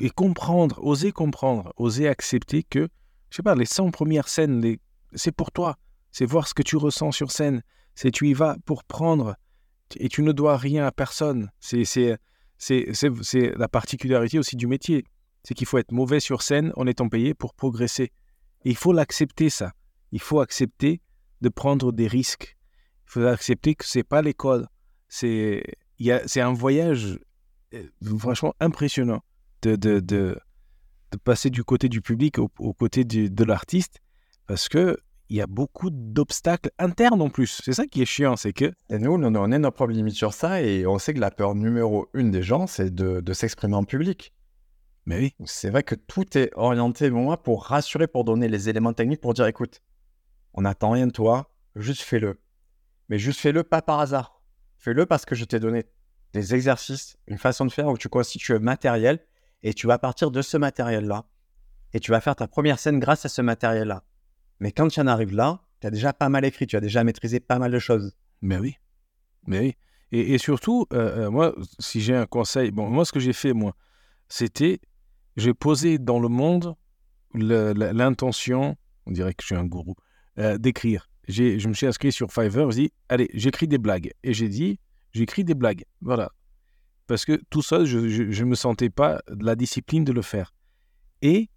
et 0.00 0.10
comprendre, 0.10 0.82
oser 0.82 1.12
comprendre, 1.12 1.72
oser 1.76 2.08
accepter 2.08 2.62
que, 2.62 2.88
je 3.30 3.36
sais 3.36 3.42
pas, 3.42 3.54
les 3.54 3.66
100 3.66 3.90
premières 3.90 4.28
scènes, 4.28 4.76
c'est 5.14 5.32
pour 5.32 5.50
toi. 5.52 5.76
C'est 6.10 6.26
voir 6.26 6.46
ce 6.46 6.54
que 6.54 6.62
tu 6.62 6.76
ressens 6.76 7.12
sur 7.12 7.30
scène. 7.30 7.62
C'est 7.94 8.10
tu 8.10 8.28
y 8.28 8.34
vas 8.34 8.56
pour 8.64 8.84
prendre 8.84 9.36
et 9.96 10.08
tu 10.08 10.22
ne 10.22 10.32
dois 10.32 10.56
rien 10.56 10.86
à 10.86 10.92
personne. 10.92 11.50
C'est, 11.60 12.18
la 13.56 13.68
particularité 13.68 14.38
aussi 14.38 14.56
du 14.56 14.66
métier. 14.66 15.04
C'est 15.42 15.54
qu'il 15.54 15.66
faut 15.66 15.78
être 15.78 15.92
mauvais 15.92 16.20
sur 16.20 16.42
scène 16.42 16.72
en 16.76 16.86
étant 16.86 17.08
payé 17.08 17.34
pour 17.34 17.54
progresser. 17.54 18.12
Et 18.64 18.70
il 18.70 18.76
faut 18.76 18.92
l'accepter, 18.92 19.50
ça. 19.50 19.72
Il 20.10 20.20
faut 20.20 20.40
accepter 20.40 21.00
de 21.42 21.48
prendre 21.48 21.92
des 21.92 22.06
risques. 22.06 22.56
Il 23.06 23.10
faut 23.10 23.26
accepter 23.26 23.74
que 23.74 23.84
c'est 23.84 24.04
pas 24.04 24.22
l'école. 24.22 24.68
C'est, 25.08 25.62
un 26.36 26.52
voyage 26.52 27.06
euh, 27.06 27.18
franchement 28.18 28.54
impressionnant 28.60 29.22
de, 29.62 29.76
de, 29.76 30.00
de, 30.00 30.38
passer 31.24 31.50
du 31.50 31.64
côté 31.64 31.88
du 31.88 32.00
public 32.00 32.38
au, 32.38 32.48
côté 32.72 33.04
de 33.04 33.44
l'artiste 33.44 34.00
parce 34.46 34.68
que 34.68 34.98
il 35.30 35.36
y 35.36 35.40
a 35.40 35.46
beaucoup 35.46 35.88
d'obstacles 35.90 36.70
internes 36.78 37.22
en 37.22 37.30
plus. 37.30 37.60
C'est 37.64 37.72
ça 37.72 37.86
qui 37.86 38.02
est 38.02 38.06
chiant, 38.06 38.36
c'est 38.36 38.52
que... 38.52 38.72
Et 38.90 38.98
nous, 38.98 39.12
on 39.12 39.22
a 39.22 39.58
notre 39.58 39.74
propre 39.74 39.92
limite 39.92 40.14
sur 40.14 40.34
ça 40.34 40.60
et 40.60 40.86
on 40.86 40.98
sait 40.98 41.14
que 41.14 41.20
la 41.20 41.30
peur 41.30 41.54
numéro 41.54 42.08
une 42.12 42.30
des 42.30 42.42
gens, 42.42 42.66
c'est 42.66 42.94
de, 42.94 43.20
de 43.20 43.32
s'exprimer 43.32 43.74
en 43.74 43.84
public. 43.84 44.34
Mais 45.06 45.18
oui. 45.18 45.34
C'est 45.44 45.70
vrai 45.70 45.82
que 45.82 45.94
tout 45.94 46.36
est 46.36 46.50
orienté, 46.54 47.10
moi, 47.10 47.42
pour 47.42 47.64
rassurer, 47.64 48.06
pour 48.06 48.24
donner 48.24 48.48
les 48.48 48.68
éléments 48.68 48.92
techniques, 48.92 49.20
pour 49.20 49.34
dire, 49.34 49.46
écoute, 49.46 49.82
on 50.52 50.62
n'attend 50.62 50.90
rien 50.90 51.06
de 51.06 51.12
toi, 51.12 51.50
juste 51.74 52.02
fais-le. 52.02 52.38
Mais 53.08 53.18
juste 53.18 53.40
fais-le 53.40 53.64
pas 53.64 53.82
par 53.82 54.00
hasard. 54.00 54.42
Fais-le 54.78 55.06
parce 55.06 55.24
que 55.24 55.34
je 55.34 55.44
t'ai 55.44 55.58
donné 55.58 55.84
des 56.34 56.54
exercices, 56.54 57.16
une 57.28 57.38
façon 57.38 57.64
de 57.64 57.70
faire 57.70 57.88
où 57.88 57.96
tu 57.96 58.08
constitues 58.08 58.54
un 58.54 58.58
matériel 58.58 59.20
et 59.62 59.72
tu 59.72 59.86
vas 59.86 59.98
partir 59.98 60.30
de 60.30 60.42
ce 60.42 60.56
matériel-là 60.56 61.24
et 61.94 62.00
tu 62.00 62.10
vas 62.10 62.20
faire 62.20 62.36
ta 62.36 62.48
première 62.48 62.78
scène 62.78 62.98
grâce 62.98 63.24
à 63.24 63.28
ce 63.28 63.40
matériel-là. 63.40 64.02
Mais 64.58 64.72
quand 64.72 64.88
tu 64.88 65.00
en 65.00 65.06
arrives 65.06 65.34
là, 65.34 65.62
tu 65.80 65.86
as 65.86 65.90
déjà 65.90 66.12
pas 66.12 66.28
mal 66.28 66.44
écrit, 66.44 66.66
tu 66.66 66.76
as 66.76 66.80
déjà 66.80 67.04
maîtrisé 67.04 67.38
pas 67.38 67.58
mal 67.58 67.70
de 67.70 67.78
choses. 67.78 68.14
Mais 68.42 68.58
oui. 68.58 68.76
Mais 69.46 69.60
oui. 69.60 69.76
Et, 70.10 70.38
surtout, 70.38 70.86
euh, 70.92 71.26
euh, 71.26 71.30
moi, 71.30 71.54
si 71.80 72.00
j'ai 72.00 72.14
un 72.14 72.26
conseil, 72.26 72.70
bon, 72.70 72.88
moi, 72.88 73.04
ce 73.04 73.12
que 73.12 73.18
j'ai 73.18 73.32
fait, 73.32 73.52
moi, 73.52 73.74
c'était, 74.28 74.80
j'ai 75.36 75.54
posé 75.54 75.98
dans 75.98 76.20
le 76.20 76.28
monde 76.28 76.76
l'intention, 77.34 78.76
on 79.06 79.10
dirait 79.10 79.34
que 79.34 79.42
je 79.42 79.46
suis 79.46 79.56
un 79.56 79.64
gourou, 79.64 79.96
euh, 80.38 80.56
d'écrire. 80.56 81.08
Je 81.26 81.66
me 81.66 81.74
suis 81.74 81.86
inscrit 81.86 82.12
sur 82.12 82.32
Fiverr, 82.32 82.70
je 82.70 82.76
dit, 82.76 82.92
allez, 83.08 83.28
j'écris 83.34 83.66
des 83.66 83.78
blagues. 83.78 84.12
Et 84.22 84.34
j'ai 84.34 84.48
dit, 84.48 84.78
j'écris 85.14 85.44
des 85.44 85.54
blagues. 85.54 85.84
Voilà. 86.00 86.30
Parce 87.06 87.24
que 87.24 87.40
tout 87.50 87.62
seul, 87.62 87.86
je 87.86 87.98
ne 87.98 88.48
me 88.48 88.54
sentais 88.54 88.90
pas 88.90 89.22
de 89.30 89.44
la 89.44 89.56
discipline 89.56 90.04
de 90.04 90.12
le 90.12 90.22
faire. 90.22 90.52
Et 91.22 91.48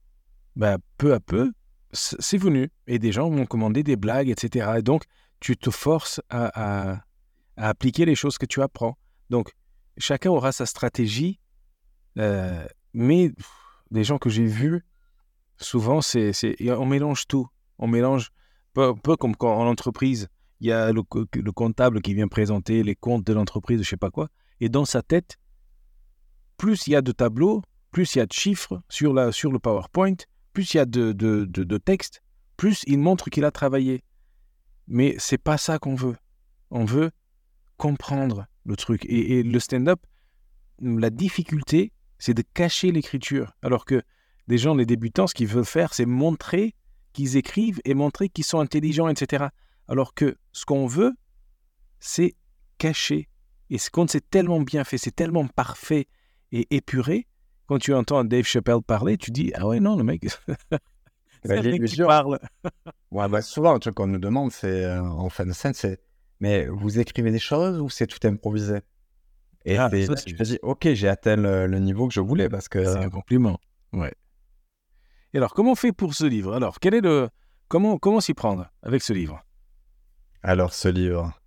ben, 0.56 0.77
peu 0.98 1.13
à 1.13 1.19
peu, 1.19 1.51
c'est 1.92 2.38
venu. 2.38 2.69
Et 2.88 3.00
des 3.00 3.12
gens 3.12 3.30
m'ont 3.30 3.45
commandé 3.45 3.83
des 3.83 3.95
blagues, 3.95 4.30
etc. 4.30 4.75
Et 4.77 4.81
donc, 4.81 5.04
tu 5.39 5.56
te 5.57 5.69
forces 5.69 6.21
à, 6.30 6.95
à, 6.95 7.01
appliquer 7.56 8.06
les 8.06 8.15
choses 8.15 8.38
que 8.38 8.45
tu 8.45 8.62
apprends. 8.62 8.98
Donc, 9.30 9.51
chacun 9.98 10.30
aura 10.30 10.51
sa 10.51 10.65
stratégie. 10.65 11.39
Euh, 12.18 12.65
mais 12.94 13.31
les 13.92 14.04
gens 14.04 14.18
que 14.18 14.30
j'ai 14.30 14.45
vus, 14.45 14.83
souvent, 15.57 16.01
c'est, 16.01 16.31
on 16.62 16.86
mélange 16.86 17.27
tout. 17.27 17.48
On 17.80 17.88
mélange, 17.88 18.31
peu, 18.74 18.95
peu 18.95 19.15
comme 19.15 19.36
quand 19.36 19.56
en 19.56 19.68
entreprise, 19.68 20.27
il 20.59 20.68
y 20.68 20.71
a 20.71 20.92
le, 20.92 21.04
comptable 21.04 22.01
qui 22.01 22.13
vient 22.13 22.27
présenter 22.27 22.83
les 22.83 22.95
comptes 22.95 23.25
de 23.25 23.33
l'entreprise, 23.33 23.81
je 23.81 23.89
sais 23.89 23.98
pas 23.98 24.09
quoi, 24.09 24.30
et 24.59 24.69
dans 24.69 24.86
sa 24.86 25.01
tête, 25.01 25.38
plus 26.57 26.88
il 26.88 26.92
y 26.92 26.95
a 26.95 27.01
de 27.01 27.12
tableaux, 27.12 27.62
plus 27.92 28.15
il 28.15 28.19
y 28.19 28.21
a 28.21 28.25
de 28.25 28.33
chiffres 28.33 28.81
sur, 28.89 29.13
la, 29.13 29.31
sur 29.31 29.51
le 29.51 29.59
PowerPoint, 29.59 30.15
plus 30.54 30.74
il 30.74 30.77
y 30.77 30.80
a 30.80 30.86
de, 30.86 31.12
de, 31.12 31.45
de, 31.45 31.77
texte, 31.77 32.24
plus 32.57 32.83
il 32.88 32.98
montre 32.98 33.30
qu'il 33.30 33.45
a 33.45 33.51
travaillé. 33.51 34.04
Mais 34.88 35.15
c'est 35.19 35.38
pas 35.38 35.57
ça 35.57 35.77
qu'on 35.77 35.95
veut. 35.95 36.15
On 36.71 36.86
veut 36.86 37.12
comprendre 37.75 38.48
le 38.65 38.75
truc. 38.75 39.06
Et, 39.06 39.39
et 39.39 39.44
le 39.44 39.59
stand-up, 39.59 40.00
la 40.81 41.09
difficulté, 41.09 41.92
c'est 42.18 42.33
de 42.33 42.44
cacher 42.54 42.92
l'écriture. 42.92 43.54
Alors 43.62 43.86
que 43.86 44.01
des 44.48 44.57
gens, 44.57 44.74
les 44.74 44.86
débutants, 44.86 45.27
ce 45.27 45.36
qu'ils 45.36 45.48
veulent 45.48 45.65
faire, 45.65 45.94
c'est 45.94 46.06
montrer 46.06 46.74
qu'ils 47.13 47.38
écrivent 47.38 47.81
et 47.86 47.94
montrer 47.94 48.30
qu'ils 48.30 48.45
sont 48.45 48.59
intelligents, 48.59 49.09
etc. 49.09 49.48
Alors 49.88 50.13
que 50.13 50.38
ce 50.51 50.66
qu'on 50.66 50.88
veut, 50.88 51.13
c'est 52.00 52.36
cacher. 52.78 53.30
Et 53.69 53.78
quand 53.92 54.10
c'est 54.10 54.30
tellement 54.30 54.62
bien 54.62 54.84
fait, 54.84 54.98
c'est 54.98 55.16
tellement 55.16 55.48
parfait 55.48 56.07
et 56.51 56.68
épuré, 56.75 57.28
quand 57.68 57.80
tu 57.80 57.94
entends 57.94 58.24
Dave 58.24 58.45
Chappelle 58.45 58.81
parler, 58.81 59.18
tu 59.18 59.31
dis 59.31 59.51
Ah 59.56 59.68
ouais, 59.68 59.80
non, 59.80 59.98
le 59.98 60.04
mec. 60.04 60.25
c'est 61.44 61.62
bah, 61.62 61.86
qui 61.86 61.98
parle. 61.98 62.39
ouais, 63.12 63.28
bah, 63.28 63.42
souvent, 63.42 63.74
le 63.74 63.80
truc 63.80 63.95
qu'on 63.95 64.07
nous 64.07 64.19
demande, 64.19 64.51
c'est 64.51 64.86
euh, 64.86 65.04
en 65.04 65.30
fin 65.30 65.45
de 65.45 65.51
scène, 65.51 65.74
c'est 65.74 66.00
Mais 66.40 66.66
vous 66.68 67.00
écrivez 67.00 67.31
des 67.31 67.40
choses 67.40 67.80
ou 67.80 67.90
c'est 67.90 68.07
tout 68.07 68.25
improvisé? 68.25 68.80
Et 69.66 69.78
ah, 69.78 69.90
je 69.92 70.10
me 70.10 70.44
dis 70.44 70.60
Ok, 70.62 70.88
j'ai 70.94 71.10
atteint 71.10 71.36
le, 71.36 71.80
niveau 71.80 72.07
que 72.07 72.13
je 72.13 72.22
voulais 72.22 72.48
parce 72.48 72.69
que. 72.69 72.83
C'est 72.83 73.00
un 73.00 73.10
compliment. 73.10 73.60
Ouais. 73.92 74.13
Et 75.33 75.38
alors, 75.38 75.54
comment 75.54 75.74
on 75.74 75.75
fait 75.75 75.92
pour 75.92 76.13
ce 76.13 76.25
livre? 76.25 76.54
Alors, 76.54 76.80
quel 76.80 76.94
est 76.94 77.01
le. 77.01 77.30
Comment, 77.68 77.98
comment 77.98 78.22
s'y 78.22 78.33
prendre 78.33 78.72
avec 78.81 79.04
ce 79.04 79.12
livre? 79.12 79.44
Alors, 80.47 80.73
ce 80.73 80.88
livre, 80.88 81.38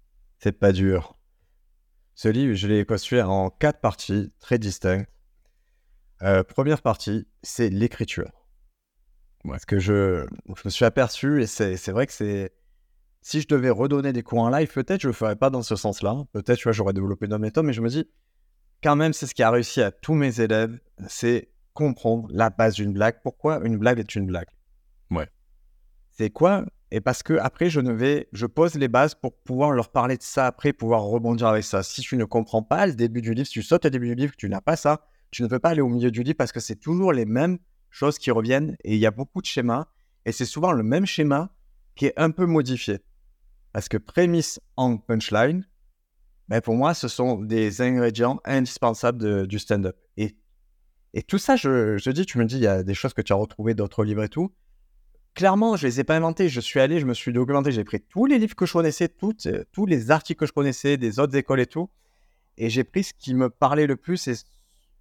c'est 0.41 0.53
pas 0.53 0.73
dur. 0.73 1.17
Ce 2.15 2.29
livre, 2.29 2.53
je 2.53 2.69
l'ai 2.69 2.85
construit 2.85 3.23
en 3.23 3.49
quatre 3.49 3.81
parties 3.81 4.31
très 4.41 4.59
distinctes. 4.59 5.09
Euh, 6.21 6.45
première 6.45 6.83
partie, 6.83 7.27
c'est 7.43 7.71
l'écriture. 7.71 8.31
Parce 9.43 9.65
que 9.65 9.79
je, 9.79 10.27
me 10.67 10.71
suis 10.71 10.85
aperçu, 10.85 11.43
et 11.43 11.47
c'est 11.47 11.89
vrai 11.93 12.07
que 12.07 12.13
c'est. 12.13 12.53
Si 13.23 13.41
je 13.41 13.49
devais 13.49 13.71
redonner 13.71 14.13
des 14.13 14.23
cours 14.23 14.41
en 14.41 14.51
live, 14.51 14.71
peut-être 14.71 15.01
je 15.01 15.07
ne 15.07 15.13
le 15.13 15.17
ferais 15.17 15.37
pas 15.37 15.49
dans 15.49 15.63
ce 15.63 15.77
sens-là. 15.77 16.25
Peut-être, 16.35 16.59
tu 16.59 16.65
vois, 16.65 16.73
j'aurais 16.73 16.93
développé 16.93 17.25
une 17.25 17.39
méthode, 17.39 17.65
mais 17.65 17.73
je 17.73 17.81
me 17.81 17.89
dis, 17.89 18.07
quand 18.83 18.97
même, 18.97 19.15
c'est 19.15 19.27
ce 19.27 19.35
qui 19.35 19.43
a 19.43 19.51
réussi 19.51 19.81
à 19.81 19.93
tous 19.93 20.13
mes 20.13 20.43
élèves, 20.43 20.79
c'est 21.09 21.49
comprendre 21.73 22.29
la 22.33 22.51
base 22.51 22.75
d'une 22.75 22.93
blague. 22.93 23.17
Pourquoi 23.23 23.65
une 23.65 23.79
blague 23.79 23.99
est 23.99 24.15
une 24.15 24.27
blague? 24.27 24.49
Ouais. 25.11 25.31
C'est 26.11 26.29
quoi 26.29 26.67
et 26.93 27.01
parce 27.01 27.23
que 27.23 27.35
après, 27.35 27.71
je 27.71 27.81
ne 27.81 27.93
vais, 27.93 28.29
je 28.33 28.47
pose 28.47 28.75
les 28.75 28.89
bases 28.89 29.15
pour 29.15 29.37
pouvoir 29.37 29.71
leur 29.71 29.91
parler 29.91 30.17
de 30.17 30.23
ça 30.23 30.47
après, 30.47 30.73
pouvoir 30.73 31.03
rebondir 31.03 31.47
avec 31.47 31.63
ça. 31.63 31.83
Si 31.83 32.01
tu 32.01 32.17
ne 32.17 32.25
comprends 32.25 32.63
pas 32.63 32.87
le 32.87 32.95
début 32.95 33.23
du 33.23 33.33
livre, 33.33 33.47
si 33.47 33.53
tu 33.53 33.63
sautes 33.63 33.87
au 33.87 33.91
début 33.91 34.09
du 34.09 34.15
livre, 34.17 34.33
tu 34.37 34.49
n'as 34.49 34.61
pas 34.61 34.77
ça, 34.77 35.07
tu 35.31 35.43
ne 35.43 35.49
peux 35.49 35.61
pas 35.61 35.71
aller 35.71 35.83
au 35.83 35.89
milieu 35.89 36.11
du 36.11 36.25
livre 36.25 36.37
parce 36.37 36.51
que 36.51 36.59
c'est 36.59 36.77
toujours 36.77 37.13
les 37.13 37.27
mêmes 37.27 37.59
choses 37.91 38.19
qui 38.19 38.33
reviennent 38.33 38.77
et 38.83 38.95
il 38.95 39.01
y 39.01 39.07
a 39.07 39.13
beaucoup 39.13 39.41
de 39.41 39.47
schémas 39.47 39.87
et 40.27 40.33
c'est 40.33 40.45
souvent 40.45 40.73
le 40.73 40.83
même 40.83 41.07
schéma 41.07 41.51
qui 41.95 42.07
est 42.07 42.15
un 42.17 42.33
peu 42.33 42.47
modifié. 42.47 42.99
Parce 43.73 43.89
que 43.89 43.97
prémisse 43.97 44.61
en 44.77 44.97
punchline, 44.97 45.65
ben 46.49 46.61
pour 46.61 46.75
moi, 46.75 46.95
ce 46.95 47.07
sont 47.07 47.41
des 47.41 47.83
ingrédients 47.83 48.41
indispensables 48.45 49.47
du 49.47 49.61
stand-up. 49.61 49.97
Et, 50.17 50.37
et 51.15 51.23
tout 51.23 51.39
ça, 51.39 51.55
je, 51.55 51.97
je 51.99 52.11
dis, 52.11 52.27
tu 52.27 52.39
me 52.39 52.47
dis, 52.47 52.57
il 52.57 52.63
y 52.63 52.67
a 52.67 52.83
des 52.83 52.95
choses 52.95 53.15
que 53.15 53.23
tu 53.23 53.33
as 53.33 53.37
retrouvées 53.37 53.75
d'autres 53.75 54.03
livres 54.03 54.25
et 54.25 54.29
tout 54.29 54.53
clairement, 55.35 55.77
je 55.77 55.87
les 55.87 56.01
ai 56.01 56.05
pas 56.05 56.17
inventés. 56.17 56.49
Je 56.49 56.61
suis 56.61 56.81
allé, 56.81 57.01
je 57.01 57.07
me 57.07 57.15
suis 57.15 57.33
documenté, 57.33 57.73
j'ai 57.73 57.85
pris 57.85 58.01
tous 58.01 58.27
les 58.27 58.39
livres 58.39 58.55
que 58.55 58.67
je 58.67 58.73
connaissais, 58.73 59.09
toutes, 59.09 59.47
euh, 59.47 59.65
tous 59.73 59.87
les 59.87 60.11
articles 60.11 60.41
que 60.41 60.47
je 60.47 60.53
connaissais 60.53 60.97
des 60.97 61.19
autres 61.19 61.37
écoles 61.37 61.61
et 61.61 61.67
tout. 61.67 61.91
Et 62.57 62.71
j'ai 62.71 62.85
pris 62.85 63.05
ce 63.05 63.13
qui 63.15 63.35
me 63.35 63.49
parlait 63.49 63.87
le 63.87 63.97
plus. 63.97 64.29
Et 64.29 64.35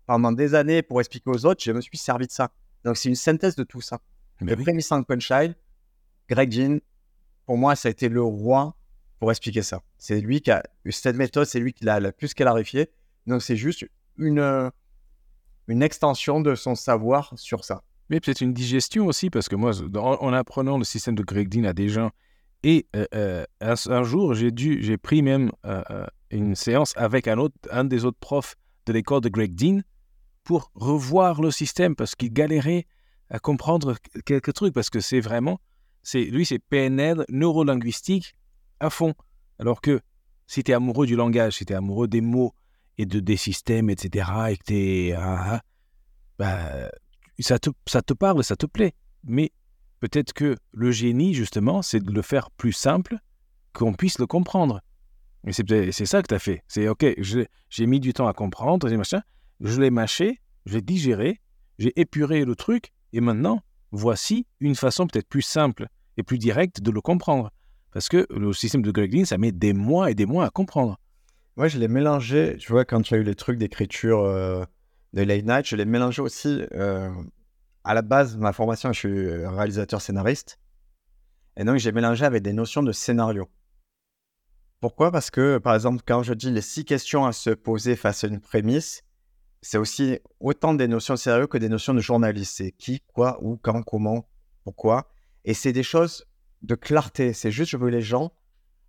pendant 0.06 0.32
des 0.32 0.56
années, 0.56 0.82
pour 0.82 1.00
expliquer 1.00 1.30
aux 1.30 1.46
autres, 1.46 1.64
je 1.64 1.72
me 1.72 1.82
suis 1.82 1.98
servi 1.98 2.28
de 2.28 2.32
ça. 2.32 2.52
Donc, 2.84 2.98
c'est 2.98 3.10
une 3.10 3.16
synthèse 3.16 3.56
de 3.56 3.64
tout 3.64 3.82
ça. 3.82 4.00
Le 4.40 4.56
premier 4.56 4.82
Punchline, 5.06 5.54
Greg 6.30 6.52
Jean, 6.52 6.80
pour 7.46 7.58
moi, 7.58 7.76
ça 7.76 7.90
a 7.90 7.92
été 7.92 8.08
le 8.08 8.22
roi 8.22 8.76
pour 9.20 9.32
expliquer 9.32 9.62
ça. 9.62 9.82
C'est 9.98 10.22
lui 10.22 10.40
qui 10.42 10.52
a 10.52 10.64
eu 10.86 10.94
cette 10.94 11.18
méthode, 11.18 11.46
c'est 11.46 11.60
lui 11.60 11.74
qui 11.74 11.84
l'a 11.84 12.00
le 12.00 12.14
plus 12.14 12.34
clarifié. 12.34 12.90
Donc, 13.28 13.42
c'est 13.42 13.58
juste 13.58 13.86
une, 14.18 14.72
une 15.68 15.84
extension 15.84 16.40
de 16.40 16.56
son 16.56 16.76
savoir 16.76 17.34
sur 17.36 17.66
ça. 17.66 17.84
Mais 18.10 18.20
peut-être 18.20 18.42
une 18.42 18.54
digestion 18.54 19.06
aussi, 19.06 19.30
parce 19.30 19.48
que 19.50 19.56
moi, 19.56 19.72
en, 19.96 20.34
apprenant 20.34 20.78
le 20.78 20.84
système 20.84 21.16
de 21.16 21.24
Greg 21.24 21.48
Dean 21.48 21.64
à 21.66 21.74
des 21.74 21.90
gens, 21.90 22.10
et 22.64 22.88
euh, 22.96 23.06
euh, 23.14 23.46
un, 23.62 24.04
jour, 24.04 24.34
j'ai 24.34 24.52
dû, 24.52 24.84
j'ai 24.84 24.98
pris 24.98 25.22
même 25.22 25.52
euh, 25.66 26.06
une 26.32 26.56
séance 26.56 26.94
avec 26.98 27.28
un, 27.28 27.38
autre, 27.38 27.56
un 27.72 27.86
des 27.86 28.04
autres 28.04 28.20
profs 28.20 28.56
de 28.86 28.94
l'école 28.94 29.22
de 29.22 29.30
Greg 29.30 29.56
Dean 29.56 29.82
pour 30.44 30.72
revoir 30.74 31.42
le 31.42 31.52
système, 31.52 31.96
parce 31.96 32.16
qu'il 32.16 32.34
galérait 32.34 32.86
à 33.30 33.40
comprendre 33.40 33.96
quelques 34.26 34.54
trucs, 34.54 34.74
parce 34.74 34.90
que 34.90 35.00
c'est 35.00 35.20
vraiment, 35.20 35.60
c'est 36.02 36.24
lui, 36.24 36.46
c'est 36.46 36.60
PNL, 36.60 37.24
neurolinguistique 37.30 38.34
à 38.80 38.90
fond. 38.90 39.14
Alors 39.60 39.82
que 39.82 40.02
si 40.48 40.64
tu 40.64 40.72
es 40.72 40.74
amoureux 40.74 41.06
du 41.06 41.16
langage, 41.16 41.58
si 41.58 41.66
tu 41.66 41.74
es 41.74 41.76
amoureux 41.76 42.08
des 42.08 42.22
mots 42.22 42.54
et 42.98 43.06
de, 43.06 43.20
des 43.20 43.38
systèmes, 43.38 43.90
etc., 43.90 44.30
et 44.50 44.58
que 44.58 44.64
tu 44.66 44.74
es 44.76 45.16
bah, 46.40 46.90
ça, 47.44 47.60
te, 47.60 47.70
ça 47.88 48.02
te 48.02 48.14
parle, 48.14 48.44
ça 48.44 48.56
te 48.56 48.66
plaît. 48.66 48.94
Mais 49.24 49.52
peut-être 50.00 50.34
que 50.34 50.56
le 50.72 50.92
génie, 50.92 51.34
justement, 51.34 51.82
c'est 51.82 52.00
de 52.00 52.12
le 52.12 52.22
faire 52.22 52.52
plus 52.52 52.74
simple, 52.74 53.18
qu'on 53.74 53.94
puisse 53.94 54.20
le 54.20 54.28
comprendre. 54.28 54.82
Et 55.46 55.54
c'est 55.54 56.06
ça 56.06 56.22
que 56.22 56.28
tu 56.28 56.36
as 56.36 56.40
fait. 56.40 56.64
C'est 56.68 56.88
OK, 56.88 57.06
j'ai 57.70 57.86
mis 57.86 58.00
du 58.00 58.14
temps 58.14 58.28
à 58.28 58.34
comprendre, 58.34 58.90
machin, 58.96 59.22
je 59.62 59.80
l'ai 59.80 59.90
mâché, 59.90 60.42
je 60.66 60.76
l'ai 60.76 60.82
digéré, 60.82 61.40
j'ai 61.78 61.98
épuré 62.00 62.44
le 62.44 62.56
truc, 62.56 62.92
et 63.14 63.22
maintenant, 63.22 63.62
voici 63.92 64.46
une 64.60 64.76
façon 64.76 65.08
peut-être 65.08 65.30
plus 65.30 65.42
simple 65.42 65.88
et 66.18 66.24
plus 66.24 66.38
directe 66.38 66.82
de 66.82 66.92
le 66.92 67.02
comprendre. 67.02 67.52
Parce 67.92 68.10
que 68.10 68.28
le 68.30 68.54
système 68.54 68.82
de 68.82 68.92
Greg 68.92 69.26
ça 69.26 69.38
met 69.38 69.52
des 69.52 69.74
mois 69.74 70.12
et 70.12 70.16
des 70.16 70.26
mois 70.26 70.46
à 70.46 70.50
comprendre. 70.50 71.00
Moi, 71.58 71.68
je 71.68 71.80
l'ai 71.80 71.88
mélangé, 71.88 72.56
tu 72.58 72.72
vois, 72.72 72.86
quand 72.86 73.02
tu 73.02 73.14
as 73.16 73.18
eu 73.18 73.24
les 73.24 73.36
trucs 73.36 73.58
d'écriture 73.58 74.20
euh, 74.20 74.64
de 75.14 75.22
Late 75.22 75.46
Night, 75.46 75.68
je 75.68 75.76
l'ai 75.76 75.86
mélangé 75.86 76.22
aussi. 76.22 76.62
Euh, 76.74 77.10
à 77.84 77.94
la 77.94 78.02
base, 78.02 78.38
ma 78.38 78.54
formation, 78.54 78.92
je 78.94 79.00
suis 79.00 79.46
réalisateur 79.46 80.02
scénariste. 80.02 80.60
Et 81.58 81.64
donc, 81.64 81.78
j'ai 81.78 81.92
mélangé 81.92 82.26
avec 82.26 82.44
des 82.44 82.54
notions 82.54 82.84
de 82.84 82.92
scénario. 82.92 83.50
Pourquoi? 84.80 85.12
Parce 85.12 85.30
que, 85.30 85.58
par 85.58 85.76
exemple, 85.76 86.04
quand 86.06 86.24
je 86.24 86.34
dis 86.34 86.52
les 86.52 86.62
six 86.62 86.86
questions 86.86 87.26
à 87.26 87.34
se 87.34 87.50
poser 87.50 87.96
face 87.96 88.24
à 88.24 88.28
une 88.28 88.40
prémisse, 88.40 89.04
c'est 89.62 89.78
aussi 89.78 90.20
autant 90.40 90.74
des 90.74 90.88
notions 90.88 91.16
de 91.16 91.20
scénario 91.20 91.48
que 91.48 91.58
des 91.58 91.68
notions 91.68 91.94
de 91.94 92.00
journaliste. 92.00 92.58
C'est 92.58 92.72
qui, 92.72 93.02
quoi, 93.14 93.38
où, 93.42 93.58
quand, 93.58 93.84
comment, 93.84 94.30
pourquoi. 94.64 95.12
Et 95.44 95.54
c'est 95.54 95.74
des 95.74 95.84
choses 95.84 96.26
de 96.62 96.76
clarté. 96.76 97.34
C'est 97.34 97.52
juste, 97.52 97.72
je 97.72 97.78
veux 97.78 97.90
les 97.90 98.02
gens, 98.02 98.32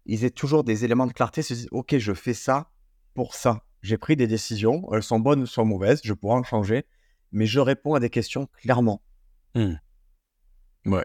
ils 0.07 0.25
aient 0.25 0.31
toujours 0.31 0.63
des 0.63 0.85
éléments 0.85 1.07
de 1.07 1.13
clarté, 1.13 1.43
se 1.43 1.55
disent, 1.55 1.69
OK, 1.73 1.97
je 1.99 2.13
fais 2.13 2.35
ça 2.35 2.71
pour 3.15 3.35
ça. 3.35 3.65
J'ai 3.83 3.99
pris 3.99 4.17
des 4.17 4.27
décisions, 4.27 4.87
elles 4.93 5.03
sont 5.03 5.21
bonnes 5.21 5.43
ou 5.43 5.47
sont 5.47 5.65
mauvaises, 5.65 6.01
je 6.05 6.13
pourrais 6.13 6.37
en 6.37 6.43
changer, 6.43 6.85
mais 7.33 7.47
je 7.47 7.61
réponds 7.61 7.95
à 7.95 8.01
des 8.01 8.11
questions 8.11 8.49
clairement. 8.59 9.03
Mmh. 9.55 9.75
Ouais. 10.87 11.05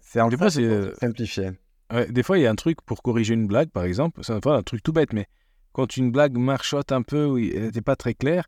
C'est 0.00 0.20
en 0.20 0.30
fait, 0.30 0.58
euh, 0.58 0.94
simplifié. 1.00 1.52
Ouais, 1.92 2.10
des 2.10 2.22
fois, 2.22 2.38
il 2.38 2.42
y 2.42 2.46
a 2.46 2.50
un 2.50 2.54
truc 2.54 2.82
pour 2.82 3.02
corriger 3.02 3.34
une 3.34 3.46
blague, 3.46 3.70
par 3.70 3.84
exemple. 3.84 4.22
C'est 4.22 4.46
un 4.46 4.62
truc 4.62 4.82
tout 4.82 4.92
bête, 4.92 5.12
mais 5.12 5.26
quand 5.72 5.96
une 5.96 6.10
blague 6.10 6.36
marchote 6.36 6.92
un 6.92 7.02
peu, 7.02 7.26
ou 7.26 7.38
elle 7.38 7.64
n'était 7.64 7.82
pas 7.82 7.96
très 7.96 8.14
claire, 8.14 8.46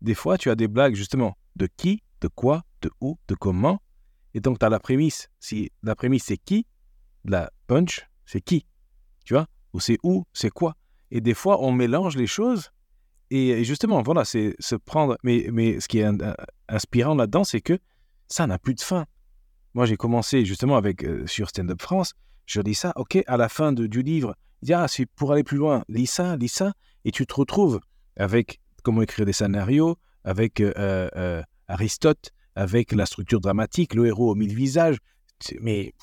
des 0.00 0.14
fois, 0.14 0.38
tu 0.38 0.50
as 0.50 0.54
des 0.54 0.68
blagues 0.68 0.94
justement 0.94 1.36
de 1.56 1.66
qui, 1.66 2.02
de 2.20 2.28
quoi, 2.28 2.64
de 2.82 2.90
où, 3.00 3.18
de 3.28 3.34
comment. 3.34 3.80
Et 4.34 4.40
donc, 4.40 4.58
tu 4.58 4.66
as 4.66 4.68
la 4.68 4.78
prémisse. 4.78 5.28
Si 5.40 5.72
la 5.82 5.94
prémisse, 5.94 6.24
c'est 6.24 6.36
qui, 6.36 6.66
la 7.24 7.50
punch, 7.66 8.08
c'est 8.26 8.40
qui. 8.40 8.66
Tu 9.24 9.34
vois 9.34 9.46
Ou 9.72 9.80
c'est 9.80 9.98
où, 10.02 10.24
c'est 10.32 10.50
quoi. 10.50 10.76
Et 11.10 11.20
des 11.20 11.34
fois, 11.34 11.62
on 11.62 11.72
mélange 11.72 12.16
les 12.16 12.26
choses. 12.26 12.70
Et 13.30 13.62
justement, 13.64 14.02
voilà, 14.02 14.24
c'est 14.24 14.54
se 14.58 14.74
prendre. 14.74 15.18
Mais, 15.22 15.80
ce 15.80 15.88
qui 15.88 15.98
est 15.98 16.08
inspirant 16.68 17.14
là-dedans, 17.14 17.44
c'est 17.44 17.60
que 17.60 17.78
ça 18.28 18.46
n'a 18.46 18.58
plus 18.58 18.74
de 18.74 18.80
fin. 18.80 19.06
Moi, 19.74 19.86
j'ai 19.86 19.96
commencé 19.96 20.44
justement 20.44 20.76
avec 20.76 21.04
euh, 21.04 21.26
sur 21.26 21.48
Stand 21.48 21.70
Up 21.70 21.80
France. 21.80 22.14
Je 22.46 22.60
dis 22.60 22.74
ça, 22.74 22.92
ok, 22.96 23.18
à 23.26 23.36
la 23.36 23.48
fin 23.48 23.72
de, 23.72 23.86
du 23.86 24.02
livre, 24.02 24.34
il 24.62 24.72
ah, 24.72 24.88
c'est 24.88 25.06
pour 25.06 25.32
aller 25.32 25.44
plus 25.44 25.58
loin, 25.58 25.84
lis 25.88 26.06
ça, 26.06 26.36
lis 26.36 26.48
ça, 26.48 26.72
et 27.04 27.10
tu 27.10 27.26
te 27.26 27.34
retrouves 27.34 27.80
avec 28.16 28.60
comment 28.82 29.02
écrire 29.02 29.26
des 29.26 29.32
scénarios, 29.32 29.96
avec 30.24 30.60
euh, 30.60 30.72
euh, 31.14 31.42
Aristote, 31.68 32.32
avec 32.54 32.92
la 32.92 33.06
structure 33.06 33.40
dramatique, 33.40 33.94
le 33.94 34.06
héros 34.06 34.30
aux 34.30 34.34
mille 34.34 34.54
visages. 34.54 34.96
Mais 35.60 35.94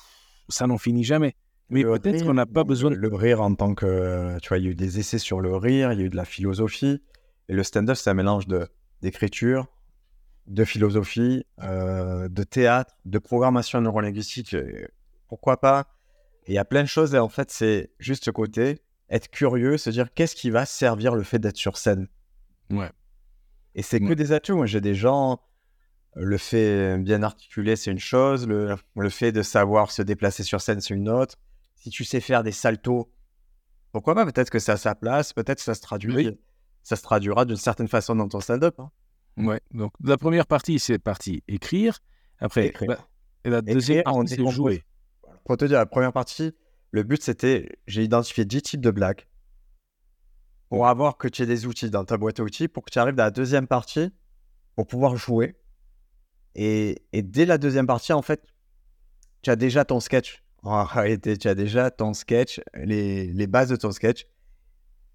ça 0.48 0.66
n'en 0.66 0.78
finit 0.78 1.04
jamais. 1.04 1.34
Mais 1.68 1.82
peut-être 1.82 2.24
qu'on 2.24 2.34
n'a 2.34 2.46
pas 2.46 2.64
besoin 2.64 2.90
de... 2.90 2.96
Le 2.96 3.14
rire 3.14 3.40
en 3.40 3.54
tant 3.54 3.74
que... 3.74 4.38
Tu 4.40 4.48
vois, 4.48 4.58
il 4.58 4.64
y 4.64 4.68
a 4.68 4.70
eu 4.70 4.74
des 4.74 4.98
essais 5.00 5.18
sur 5.18 5.40
le 5.40 5.56
rire, 5.56 5.92
il 5.92 5.98
y 5.98 6.02
a 6.02 6.04
eu 6.06 6.10
de 6.10 6.16
la 6.16 6.24
philosophie. 6.24 7.02
Et 7.48 7.54
le 7.54 7.62
stand-up, 7.62 7.96
c'est 7.96 8.10
un 8.10 8.14
mélange 8.14 8.46
d'écriture, 9.02 9.66
de, 10.46 10.64
philosophie, 10.64 11.44
euh, 11.62 12.28
de 12.28 12.42
théâtre, 12.44 12.94
de 13.04 13.18
programmation 13.18 13.80
neurolinguistique. 13.80 14.56
Pourquoi 15.28 15.60
pas 15.60 15.86
il 16.46 16.54
y 16.54 16.58
a 16.58 16.64
plein 16.64 16.82
de 16.82 16.88
choses. 16.88 17.14
Et 17.14 17.18
en 17.18 17.28
fait, 17.28 17.50
c'est 17.50 17.90
juste 17.98 18.24
ce 18.24 18.30
côté, 18.30 18.80
être 19.10 19.28
curieux, 19.30 19.78
se 19.78 19.90
dire 19.90 20.12
qu'est-ce 20.14 20.36
qui 20.36 20.50
va 20.50 20.66
servir 20.66 21.14
le 21.14 21.22
fait 21.22 21.38
d'être 21.38 21.56
sur 21.56 21.76
scène. 21.76 22.08
Ouais. 22.70 22.90
Et 23.74 23.82
c'est 23.82 24.00
que 24.00 24.14
des 24.14 24.32
atouts. 24.32 24.56
Moi, 24.56 24.66
j'ai 24.66 24.80
des 24.80 24.94
gens, 24.94 25.40
le 26.14 26.38
fait 26.38 26.98
bien 26.98 27.22
articulé, 27.22 27.76
c'est 27.76 27.90
une 27.90 27.98
chose. 27.98 28.46
Le, 28.46 28.76
le 28.96 29.10
fait 29.10 29.32
de 29.32 29.42
savoir 29.42 29.90
se 29.90 30.02
déplacer 30.02 30.42
sur 30.42 30.60
scène, 30.60 30.80
c'est 30.80 30.94
une 30.94 31.08
autre 31.08 31.36
si 31.76 31.90
tu 31.90 32.04
sais 32.04 32.20
faire 32.20 32.42
des 32.42 32.52
saltos, 32.52 33.10
pourquoi 33.92 34.14
pas? 34.14 34.26
Peut-être 34.26 34.50
que 34.50 34.58
c'est 34.58 34.72
à 34.72 34.76
sa 34.76 34.94
place, 34.94 35.32
peut-être 35.32 35.60
ça 35.60 35.74
se 35.74 35.80
traduit, 35.80 36.38
ça 36.82 36.96
se 36.96 37.02
traduira 37.02 37.44
d'une 37.44 37.56
certaine 37.56 37.88
façon 37.88 38.14
dans 38.14 38.28
ton 38.28 38.40
stand-up. 38.40 38.78
Hein. 38.78 38.90
Ouais. 39.36 39.60
Donc 39.72 39.92
la 40.02 40.16
première 40.16 40.46
partie, 40.46 40.78
c'est 40.78 40.98
partie 40.98 41.42
écrire. 41.48 42.00
Après, 42.38 42.72
et 43.44 43.50
la 43.50 43.62
deuxième 43.62 44.02
partie, 44.02 44.34
c'est 44.34 44.50
jouer. 44.50 44.84
Pour 45.44 45.56
te 45.56 45.64
dire, 45.64 45.78
la 45.78 45.86
première 45.86 46.12
partie, 46.12 46.52
le 46.90 47.02
but 47.02 47.22
c'était, 47.22 47.78
j'ai 47.86 48.02
identifié 48.02 48.44
10 48.44 48.62
types 48.62 48.80
de 48.80 48.90
blagues 48.90 49.26
pour 50.68 50.86
avoir 50.88 51.16
que 51.16 51.28
tu 51.28 51.42
aies 51.42 51.46
des 51.46 51.66
outils 51.66 51.90
dans 51.90 52.04
ta 52.04 52.16
boîte 52.16 52.40
à 52.40 52.42
outils 52.42 52.68
pour 52.68 52.84
que 52.84 52.90
tu 52.90 52.98
arrives 52.98 53.14
dans 53.14 53.24
la 53.24 53.30
deuxième 53.30 53.66
partie 53.66 54.10
pour 54.74 54.86
pouvoir 54.86 55.16
jouer. 55.16 55.56
Et, 56.54 57.02
et 57.12 57.22
dès 57.22 57.46
la 57.46 57.58
deuxième 57.58 57.86
partie, 57.86 58.12
en 58.12 58.22
fait, 58.22 58.44
tu 59.42 59.50
as 59.50 59.56
déjà 59.56 59.84
ton 59.84 60.00
sketch 60.00 60.42
en 60.62 60.84
réalité, 60.84 61.36
tu 61.36 61.48
as 61.48 61.54
déjà 61.54 61.90
ton 61.90 62.12
sketch, 62.14 62.60
les, 62.74 63.32
les 63.32 63.46
bases 63.46 63.68
de 63.68 63.76
ton 63.76 63.92
sketch. 63.92 64.26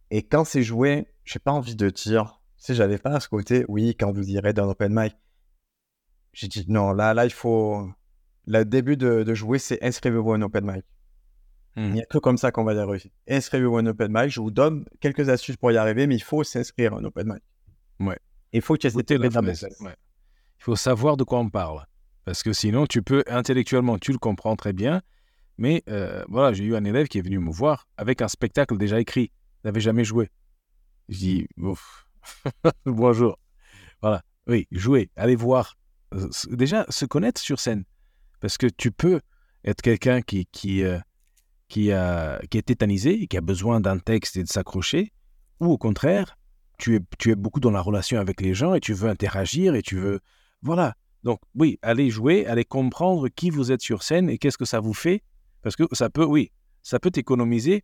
Et 0.10 0.24
quand 0.24 0.46
c'est 0.46 0.64
joué, 0.64 1.08
j'ai 1.26 1.40
pas 1.40 1.52
envie 1.52 1.76
de 1.76 1.90
dire, 1.90 2.42
si 2.58 2.76
j'avais 2.76 2.98
pas 2.98 3.16
à 3.16 3.20
ce 3.20 3.28
côté, 3.28 3.66
oui, 3.68 3.96
quand 3.98 4.12
vous 4.12 4.30
irez 4.30 4.54
dans 4.54 4.70
open 4.70 4.94
mic, 4.94 5.16
j'ai 6.34 6.48
dit 6.48 6.66
non, 6.68 6.94
là, 6.94 7.14
là, 7.14 7.26
il 7.26 7.32
faut. 7.32 7.90
Le 8.48 8.64
début 8.64 8.98
de, 8.98 9.34
jouer, 9.34 9.60
c'est 9.60 9.84
inscrivez-vous 9.84 10.34
à 10.34 10.36
un 10.36 10.42
open 10.42 10.66
mic. 10.66 10.84
Il 11.78 11.92
n'y 11.92 12.02
a 12.02 12.06
que 12.06 12.18
comme 12.18 12.38
ça 12.38 12.52
qu'on 12.52 12.64
va 12.64 12.74
y 12.74 12.80
arriver. 12.80 13.12
Inscrivez-vous 13.30 13.78
à 13.78 13.80
un 13.80 13.86
open 13.86 14.12
mic. 14.12 14.30
Je 14.30 14.42
vous 14.42 14.52
donne 14.52 14.86
quelques 15.00 15.30
astuces 15.30 15.58
pour 15.58 15.72
y 15.72 15.78
arriver, 15.78 16.06
mais 16.08 16.16
il 16.16 16.24
faut 16.24 16.44
s'inscrire 16.44 16.94
à 16.94 16.98
un 16.98 17.04
open 17.06 17.28
mic. 17.28 17.44
Ouais. 18.00 18.20
Il 18.52 18.62
faut 18.62 18.76
que 18.76 18.80
tu 18.80 19.18
ouais. 19.18 19.30
Il 19.30 20.64
faut 20.64 20.76
savoir 20.76 21.18
de 21.18 21.24
quoi 21.24 21.40
on 21.40 21.50
parle. 21.50 21.86
Parce 22.26 22.44
que 22.44 22.52
sinon, 22.52 22.86
tu 22.86 23.02
peux, 23.02 23.24
intellectuellement, 23.28 23.98
tu 23.98 24.12
le 24.12 24.18
comprends 24.18 24.56
très 24.56 24.74
bien, 24.74 25.02
mais 25.62 25.84
euh, 25.90 26.26
voilà, 26.28 26.54
j'ai 26.54 26.64
eu 26.64 26.76
un 26.76 26.84
élève 26.84 27.08
qui 27.08 27.20
est 27.20 27.22
venu 27.22 27.38
me 27.38 27.52
voir 27.52 27.88
avec 27.96 28.24
un 28.24 28.28
spectacle 28.28 28.76
déjà 28.80 29.00
écrit. 29.00 29.32
Il 29.64 29.68
n'avait 29.68 29.80
jamais 29.80 30.04
joué. 30.04 30.32
Je 31.08 31.18
dis, 31.20 31.48
bonjour. 32.88 33.38
Voilà, 34.02 34.24
oui, 34.48 34.68
jouer, 34.72 35.12
aller 35.16 35.36
voir. 35.36 35.76
Euh, 36.16 36.28
déjà, 36.50 36.88
se 36.90 37.06
connaître 37.06 37.40
sur 37.40 37.60
scène. 37.60 37.84
Parce 38.40 38.58
que 38.58 38.66
tu 38.66 38.92
peux 38.92 39.22
être 39.64 39.84
quelqu'un 39.84 40.24
qui, 40.24 40.48
qui, 40.48 40.84
euh, 40.84 40.98
qui, 41.68 41.92
a, 41.92 42.42
qui 42.50 42.58
est 42.58 42.64
tétanisé, 42.64 43.28
qui 43.28 43.38
a 43.38 43.42
besoin 43.42 43.80
d'un 43.82 44.00
texte 44.00 44.38
et 44.38 44.44
de 44.44 44.50
s'accrocher, 44.50 45.14
ou 45.60 45.68
au 45.68 45.78
contraire, 45.78 46.40
tu 46.80 46.96
es, 46.96 47.02
tu 47.20 47.30
es 47.30 47.36
beaucoup 47.36 47.60
dans 47.60 47.70
la 47.70 47.82
relation 47.82 48.20
avec 48.20 48.42
les 48.42 48.56
gens 48.56 48.74
et 48.74 48.80
tu 48.80 48.94
veux 48.94 49.10
interagir 49.10 49.76
et 49.76 49.84
tu 49.84 50.00
veux... 50.00 50.22
Voilà. 50.64 50.96
Donc 51.24 51.40
oui, 51.54 51.78
allez 51.84 52.10
jouer, 52.10 52.48
allez 52.48 52.66
comprendre 52.66 53.30
qui 53.30 53.52
vous 53.52 53.72
êtes 53.72 53.84
sur 53.84 54.02
scène 54.02 54.28
et 54.28 54.40
qu'est-ce 54.40 54.58
que 54.58 54.66
ça 54.66 54.80
vous 54.80 54.96
fait 54.96 55.22
parce 55.62 55.76
que 55.76 55.84
ça 55.92 56.10
peut, 56.10 56.26
oui, 56.26 56.52
ça 56.84 57.00
peut 57.00 57.12
t'économiser 57.12 57.84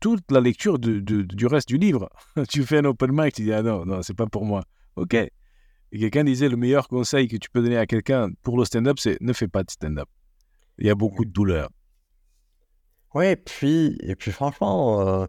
toute 0.00 0.30
la 0.30 0.40
lecture 0.40 0.78
du 0.78 1.46
reste 1.46 1.68
du 1.68 1.78
livre. 1.78 2.08
tu 2.48 2.64
fais 2.64 2.78
un 2.78 2.84
open 2.86 3.10
mic, 3.12 3.34
tu 3.34 3.42
dis, 3.42 3.52
ah 3.52 3.62
non, 3.62 3.84
non, 3.84 4.02
c'est 4.02 4.16
pas 4.16 4.26
pour 4.26 4.44
moi. 4.44 4.64
OK. 4.96 5.14
Et 5.14 5.98
quelqu'un 5.98 6.24
disait, 6.24 6.48
le 6.48 6.56
meilleur 6.56 6.88
conseil 6.88 7.28
que 7.28 7.36
tu 7.36 7.50
peux 7.50 7.62
donner 7.62 7.76
à 7.76 7.86
quelqu'un 7.86 8.30
pour 8.42 8.58
le 8.58 8.64
stand-up, 8.64 8.98
c'est 8.98 9.20
ne 9.20 9.32
fais 9.32 9.48
pas 9.48 9.62
de 9.62 9.70
stand-up. 9.70 10.08
Il 10.78 10.86
y 10.86 10.90
a 10.90 10.94
beaucoup 10.94 11.24
de 11.24 11.30
douleur. 11.30 11.68
Oui, 13.14 13.26
et 13.26 13.36
puis, 13.36 13.98
et 14.00 14.16
puis 14.16 14.30
franchement, 14.30 15.06
euh, 15.06 15.26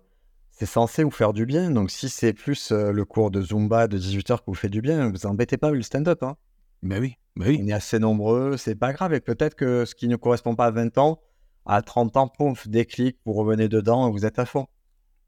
c'est 0.52 0.66
censé 0.66 1.04
vous 1.04 1.12
faire 1.12 1.34
du 1.34 1.46
bien. 1.46 1.70
Donc 1.70 1.92
si 1.92 2.08
c'est 2.08 2.32
plus 2.32 2.72
euh, 2.72 2.92
le 2.92 3.04
cours 3.04 3.30
de 3.30 3.42
Zumba 3.42 3.88
de 3.88 4.00
18h 4.00 4.38
que 4.38 4.44
vous 4.48 4.54
fait 4.54 4.70
du 4.70 4.82
bien, 4.82 5.12
vous 5.12 5.26
embêtez 5.26 5.58
pas 5.58 5.68
avec 5.68 5.78
le 5.78 5.84
stand-up. 5.84 6.24
Hein. 6.24 6.38
Ben 6.82 7.02
oui, 7.02 7.16
ben 7.36 7.48
oui. 7.48 7.60
On 7.62 7.68
est 7.68 7.74
assez 7.74 8.00
nombreux, 8.00 8.56
c'est 8.56 8.76
pas 8.76 8.94
grave. 8.94 9.14
Et 9.14 9.20
peut-être 9.20 9.56
que 9.56 9.84
ce 9.84 9.96
qui 9.96 10.08
ne 10.08 10.16
correspond 10.16 10.56
pas 10.56 10.68
à 10.68 10.72
20 10.72 10.98
ans, 10.98 11.20
à 11.66 11.82
30 11.82 12.18
ans, 12.18 12.28
pouf, 12.28 12.68
déclic, 12.68 13.18
vous 13.26 13.34
revenez 13.34 13.68
dedans 13.68 14.08
et 14.08 14.12
vous 14.12 14.26
êtes 14.26 14.40
à 14.40 14.46
fond. 14.46 14.68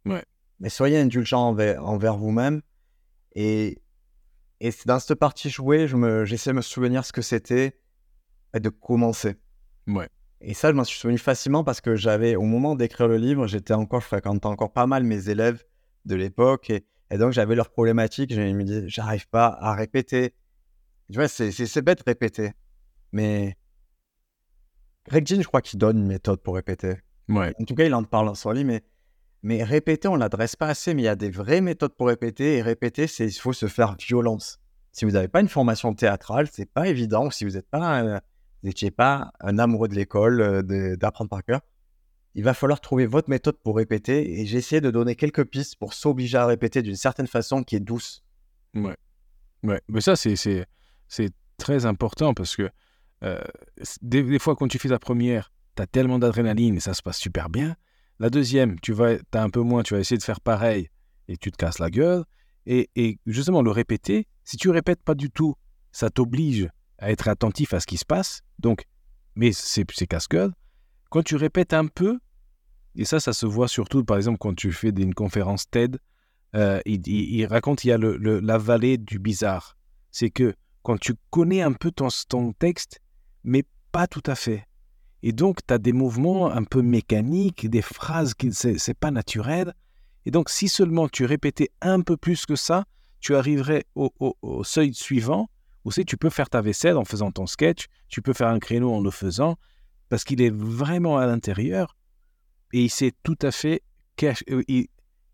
Ouais. 0.05 0.23
Mais 0.59 0.69
soyez 0.69 0.97
indulgent 0.97 1.41
envers, 1.41 2.17
vous-même. 2.17 2.61
Et, 3.33 3.81
et 4.61 4.71
dans 4.85 4.99
cette 4.99 5.19
partie 5.19 5.49
jouée, 5.49 5.87
j'essaie 6.25 6.51
de 6.51 6.55
me 6.55 6.61
souvenir 6.61 7.05
ce 7.05 7.11
que 7.11 7.21
c'était 7.21 7.79
de 8.53 8.69
commencer. 8.69 9.35
Ouais. 9.87 10.09
Et 10.41 10.53
ça, 10.53 10.69
je 10.69 10.75
m'en 10.75 10.83
suis 10.83 10.99
souvenu 10.99 11.17
facilement 11.17 11.63
parce 11.63 11.81
que 11.81 11.95
j'avais, 11.95 12.35
au 12.35 12.43
moment 12.43 12.75
d'écrire 12.75 13.07
le 13.07 13.17
livre, 13.17 13.47
j'étais 13.47 13.73
encore, 13.73 14.01
je 14.01 14.07
fréquentais 14.07 14.45
encore 14.45 14.71
pas 14.71 14.85
mal 14.85 15.03
mes 15.03 15.29
élèves 15.29 15.63
de 16.05 16.15
l'époque. 16.15 16.69
Et, 16.69 16.85
donc, 17.17 17.31
j'avais 17.31 17.55
leurs 17.55 17.69
problématiques. 17.69 18.33
Je 18.33 18.41
me 18.41 18.63
disais, 18.63 18.83
j'arrive 18.87 19.27
pas 19.29 19.47
à 19.47 19.73
répéter. 19.73 20.33
Tu 21.11 21.17
vois, 21.17 21.27
c'est 21.27 21.81
bête 21.81 22.03
répéter. 22.05 22.51
Mais 23.11 23.57
Greg 25.07 25.27
Jean, 25.27 25.41
je 25.41 25.47
crois 25.47 25.61
qu'il 25.61 25.79
donne 25.79 25.97
une 25.97 26.07
méthode 26.07 26.41
pour 26.41 26.55
répéter. 26.55 26.95
Ouais. 27.29 27.53
En 27.59 27.65
tout 27.65 27.75
cas, 27.75 27.85
il 27.85 27.93
en 27.93 28.03
parle 28.03 28.27
dans 28.27 28.35
son 28.35 28.51
livre, 28.51 28.67
mais, 28.67 28.83
mais 29.43 29.63
répéter, 29.63 30.07
on 30.07 30.15
ne 30.15 30.19
l'adresse 30.19 30.55
pas 30.55 30.67
assez, 30.67 30.93
mais 30.93 31.03
il 31.03 31.05
y 31.05 31.09
a 31.09 31.15
des 31.15 31.29
vraies 31.29 31.61
méthodes 31.61 31.95
pour 31.95 32.07
répéter, 32.07 32.57
et 32.57 32.61
répéter, 32.61 33.07
c'est 33.07 33.27
il 33.27 33.33
faut 33.33 33.53
se 33.53 33.67
faire 33.67 33.95
violence. 33.95 34.59
Si 34.91 35.05
vous 35.05 35.11
n'avez 35.11 35.27
pas 35.27 35.41
une 35.41 35.49
formation 35.49 35.93
théâtrale, 35.93 36.47
c'est 36.51 36.71
pas 36.71 36.87
évident. 36.87 37.29
Si 37.29 37.43
vous 37.43 37.51
n'êtes 37.51 37.69
pas, 37.69 38.21
n'étiez 38.63 38.91
pas 38.91 39.31
un 39.41 39.59
amoureux 39.59 39.87
de 39.87 39.95
l'école, 39.95 40.41
euh, 40.41 40.95
d'apprendre 40.95 41.29
par 41.29 41.43
cœur, 41.43 41.61
il 42.33 42.43
va 42.43 42.53
falloir 42.53 42.79
trouver 42.81 43.05
votre 43.05 43.29
méthode 43.29 43.57
pour 43.63 43.75
répéter. 43.75 44.39
Et 44.39 44.45
j'ai 44.45 44.57
essayé 44.57 44.81
de 44.81 44.91
donner 44.91 45.15
quelques 45.15 45.45
pistes 45.45 45.75
pour 45.77 45.93
s'obliger 45.93 46.37
à 46.37 46.45
répéter 46.45 46.81
d'une 46.81 46.95
certaine 46.95 47.27
façon 47.27 47.63
qui 47.63 47.75
est 47.75 47.81
douce. 47.81 48.23
Ouais. 48.73 48.95
Ouais. 49.63 49.81
Mais 49.87 50.01
ça, 50.01 50.15
c'est, 50.15 50.35
c'est, 50.35 50.65
c'est 51.07 51.31
très 51.57 51.85
important 51.85 52.33
parce 52.33 52.55
que 52.55 52.69
euh, 53.25 53.41
des, 54.01 54.39
fois, 54.39 54.55
quand 54.55 54.67
tu 54.67 54.79
fais 54.79 54.89
ta 54.89 54.99
première, 54.99 55.51
tu 55.75 55.81
as 55.81 55.87
tellement 55.87 56.19
d'adrénaline 56.19 56.75
et 56.75 56.79
ça 56.79 56.93
se 56.93 57.01
passe 57.01 57.17
super 57.17 57.49
bien. 57.49 57.75
La 58.19 58.29
deuxième, 58.29 58.79
tu 58.79 58.93
vas, 58.93 59.15
as 59.33 59.43
un 59.43 59.49
peu 59.49 59.61
moins, 59.61 59.83
tu 59.83 59.93
vas 59.93 59.99
essayer 59.99 60.17
de 60.17 60.23
faire 60.23 60.39
pareil 60.39 60.89
et 61.27 61.37
tu 61.37 61.51
te 61.51 61.57
casses 61.57 61.79
la 61.79 61.89
gueule. 61.89 62.23
Et, 62.67 63.19
justement, 63.25 63.61
le 63.61 63.71
répéter, 63.71 64.27
si 64.43 64.57
tu 64.57 64.69
répètes 64.69 65.01
pas 65.01 65.15
du 65.15 65.29
tout, 65.29 65.55
ça 65.91 66.09
t'oblige 66.09 66.69
à 66.97 67.11
être 67.11 67.27
attentif 67.27 67.73
à 67.73 67.79
ce 67.79 67.85
qui 67.85 67.97
se 67.97 68.05
passe. 68.05 68.41
Donc, 68.59 68.85
mais 69.35 69.51
c'est, 69.51 69.85
casse-gueule. 70.07 70.53
Quand 71.09 71.23
tu 71.23 71.35
répètes 71.35 71.73
un 71.73 71.87
peu, 71.87 72.19
et 72.95 73.05
ça, 73.05 73.19
ça 73.19 73.33
se 73.33 73.45
voit 73.45 73.67
surtout, 73.67 74.03
par 74.03 74.17
exemple, 74.17 74.37
quand 74.39 74.55
tu 74.55 74.71
fais 74.71 74.89
une 74.89 75.13
conférence 75.13 75.69
TED, 75.69 75.99
euh, 76.55 76.79
il 76.85 77.45
raconte 77.45 77.83
il 77.83 77.89
y 77.89 77.91
a 77.91 77.97
le, 77.97 78.17
le- 78.17 78.39
la 78.39 78.57
vallée 78.57 78.97
du 78.97 79.19
bizarre. 79.19 79.77
C'est 80.11 80.29
que 80.29 80.55
quand 80.83 80.97
tu 80.97 81.15
connais 81.29 81.61
un 81.61 81.73
peu 81.73 81.91
ton, 81.91 82.07
ton 82.29 82.53
texte, 82.53 83.01
mais 83.45 83.63
pas 83.91 84.07
tout 84.07 84.23
à 84.25 84.35
fait. 84.35 84.65
Et 85.23 85.31
donc, 85.31 85.59
tu 85.65 85.73
as 85.73 85.77
des 85.77 85.93
mouvements 85.93 86.51
un 86.51 86.63
peu 86.63 86.81
mécaniques, 86.81 87.69
des 87.69 87.81
phrases 87.81 88.33
qui 88.33 88.51
c'est 88.53 88.77
c'est 88.77 88.93
pas 88.93 89.11
naturel. 89.11 89.73
Et 90.25 90.31
donc, 90.31 90.49
si 90.49 90.67
seulement 90.67 91.07
tu 91.07 91.25
répétais 91.25 91.69
un 91.81 92.01
peu 92.01 92.17
plus 92.17 92.45
que 92.45 92.55
ça, 92.55 92.85
tu 93.19 93.35
arriverais 93.35 93.85
au, 93.95 94.11
au- 94.19 94.35
au 94.41 94.63
seuil 94.63 94.93
suivant 94.93 95.49
où 95.83 95.91
c'est 95.91 96.03
tu 96.03 96.17
peux 96.17 96.29
faire 96.31 96.49
ta 96.49 96.61
vaisselle 96.61 96.97
en 96.97 97.05
faisant 97.05 97.31
ton 97.31 97.45
sketch, 97.47 97.85
tu 98.09 98.21
peux 98.21 98.33
faire 98.33 98.47
un 98.49 98.59
créneau 98.59 98.91
en 98.93 99.01
le 99.01 99.11
faisant, 99.11 99.55
parce 100.09 100.23
qu'il 100.23 100.41
est 100.41 100.49
vraiment 100.53 101.17
à 101.17 101.25
l'intérieur 101.27 101.95
et 102.73 102.83
il 102.83 102.89
sait 102.89 103.13
tout 103.23 103.37
à 103.41 103.51
fait 103.51 103.81
euh, 104.23 104.63
il, 104.67 104.87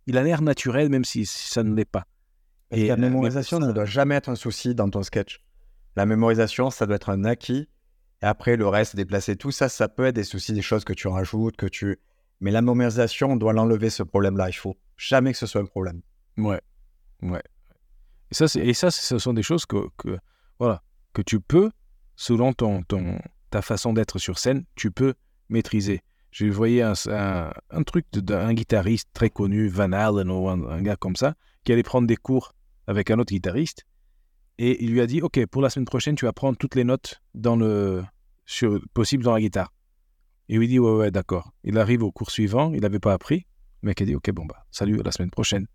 il 0.07 0.17
a 0.17 0.23
l'air 0.23 0.41
naturel 0.41 0.89
même 0.89 1.05
si 1.05 1.25
ça 1.25 1.63
ne 1.63 1.73
l'est 1.73 1.85
pas. 1.85 2.05
Et 2.71 2.81
Et, 2.81 2.87
la 2.87 2.93
euh, 2.93 2.97
mais 2.97 3.09
mémorisation 3.09 3.59
ne 3.59 3.71
doit 3.71 3.85
jamais 3.85 4.15
être 4.15 4.29
un 4.29 4.35
souci 4.35 4.75
dans 4.75 4.89
ton 4.89 5.03
sketch. 5.03 5.41
La 5.95 6.05
mémorisation, 6.05 6.69
ça 6.69 6.85
doit 6.85 6.95
être 6.95 7.09
un 7.09 7.25
acquis. 7.25 7.67
Et 8.21 8.25
après, 8.25 8.55
le 8.55 8.67
reste, 8.67 8.95
déplacer 8.95 9.35
tout 9.35 9.51
ça, 9.51 9.69
ça 9.69 9.87
peut 9.87 10.05
être 10.05 10.15
des 10.15 10.23
soucis, 10.23 10.53
des 10.53 10.61
choses 10.61 10.83
que 10.83 10.93
tu 10.93 11.07
rajoutes, 11.07 11.55
que 11.55 11.65
tu. 11.65 11.99
Mais 12.39 12.51
la 12.51 12.61
mémorisation, 12.61 13.31
on 13.31 13.35
doit 13.35 13.53
l'enlever, 13.53 13.89
ce 13.89 14.03
problème-là. 14.03 14.49
Il 14.49 14.53
faut 14.53 14.77
jamais 14.97 15.31
que 15.31 15.37
ce 15.37 15.47
soit 15.47 15.61
un 15.61 15.65
problème. 15.65 16.01
Ouais, 16.37 16.61
ouais. 17.23 17.41
Et 18.31 18.35
ça, 18.35 18.45
et 18.59 18.73
ça, 18.73 18.91
ce 18.91 19.17
sont 19.17 19.33
des 19.33 19.43
choses 19.43 19.65
que, 19.65 19.89
que, 19.97 20.17
voilà, 20.59 20.83
que 21.13 21.21
tu 21.21 21.39
peux, 21.39 21.71
selon 22.15 22.53
ton, 22.53 22.83
ton, 22.83 23.19
ta 23.49 23.61
façon 23.61 23.93
d'être 23.93 24.19
sur 24.19 24.39
scène, 24.39 24.65
tu 24.75 24.91
peux 24.91 25.15
maîtriser. 25.49 26.01
J'ai 26.31 26.49
voyé 26.49 26.81
un, 26.81 26.93
un, 27.09 27.83
truc 27.83 28.05
d'un 28.13 28.53
guitariste 28.53 29.09
très 29.13 29.29
connu, 29.29 29.67
Van 29.67 29.91
Halen 29.91 30.29
ou 30.29 30.47
un 30.47 30.81
gars 30.81 30.95
comme 30.95 31.17
ça, 31.17 31.35
qui 31.65 31.73
allait 31.73 31.83
prendre 31.83 32.07
des 32.07 32.15
cours 32.15 32.53
avec 32.87 33.11
un 33.11 33.19
autre 33.19 33.33
guitariste. 33.33 33.85
Et 34.57 34.83
il 34.83 34.91
lui 34.91 35.01
a 35.01 35.07
dit, 35.07 35.21
OK, 35.21 35.43
pour 35.47 35.61
la 35.61 35.69
semaine 35.69 35.85
prochaine, 35.85 36.15
tu 36.15 36.25
vas 36.25 36.33
prendre 36.33 36.57
toutes 36.57 36.75
les 36.75 36.83
notes 36.83 37.21
dans 37.33 37.55
le, 37.55 38.03
sur, 38.45 38.79
possibles 38.93 39.23
dans 39.23 39.33
la 39.33 39.39
guitare. 39.41 39.71
Et 40.49 40.57
lui 40.57 40.67
dit, 40.67 40.79
ouais, 40.79 40.91
ouais, 40.91 41.11
d'accord. 41.11 41.51
Il 41.63 41.77
arrive 41.77 42.03
au 42.03 42.11
cours 42.11 42.29
suivant, 42.31 42.73
il 42.73 42.81
n'avait 42.81 42.99
pas 42.99 43.13
appris. 43.13 43.45
Le 43.81 43.87
mec 43.87 44.01
a 44.01 44.05
dit, 44.05 44.15
OK, 44.15 44.29
bon, 44.31 44.45
bah, 44.45 44.65
salut, 44.71 44.99
à 44.99 45.03
la 45.03 45.11
semaine 45.11 45.31
prochaine. 45.31 45.65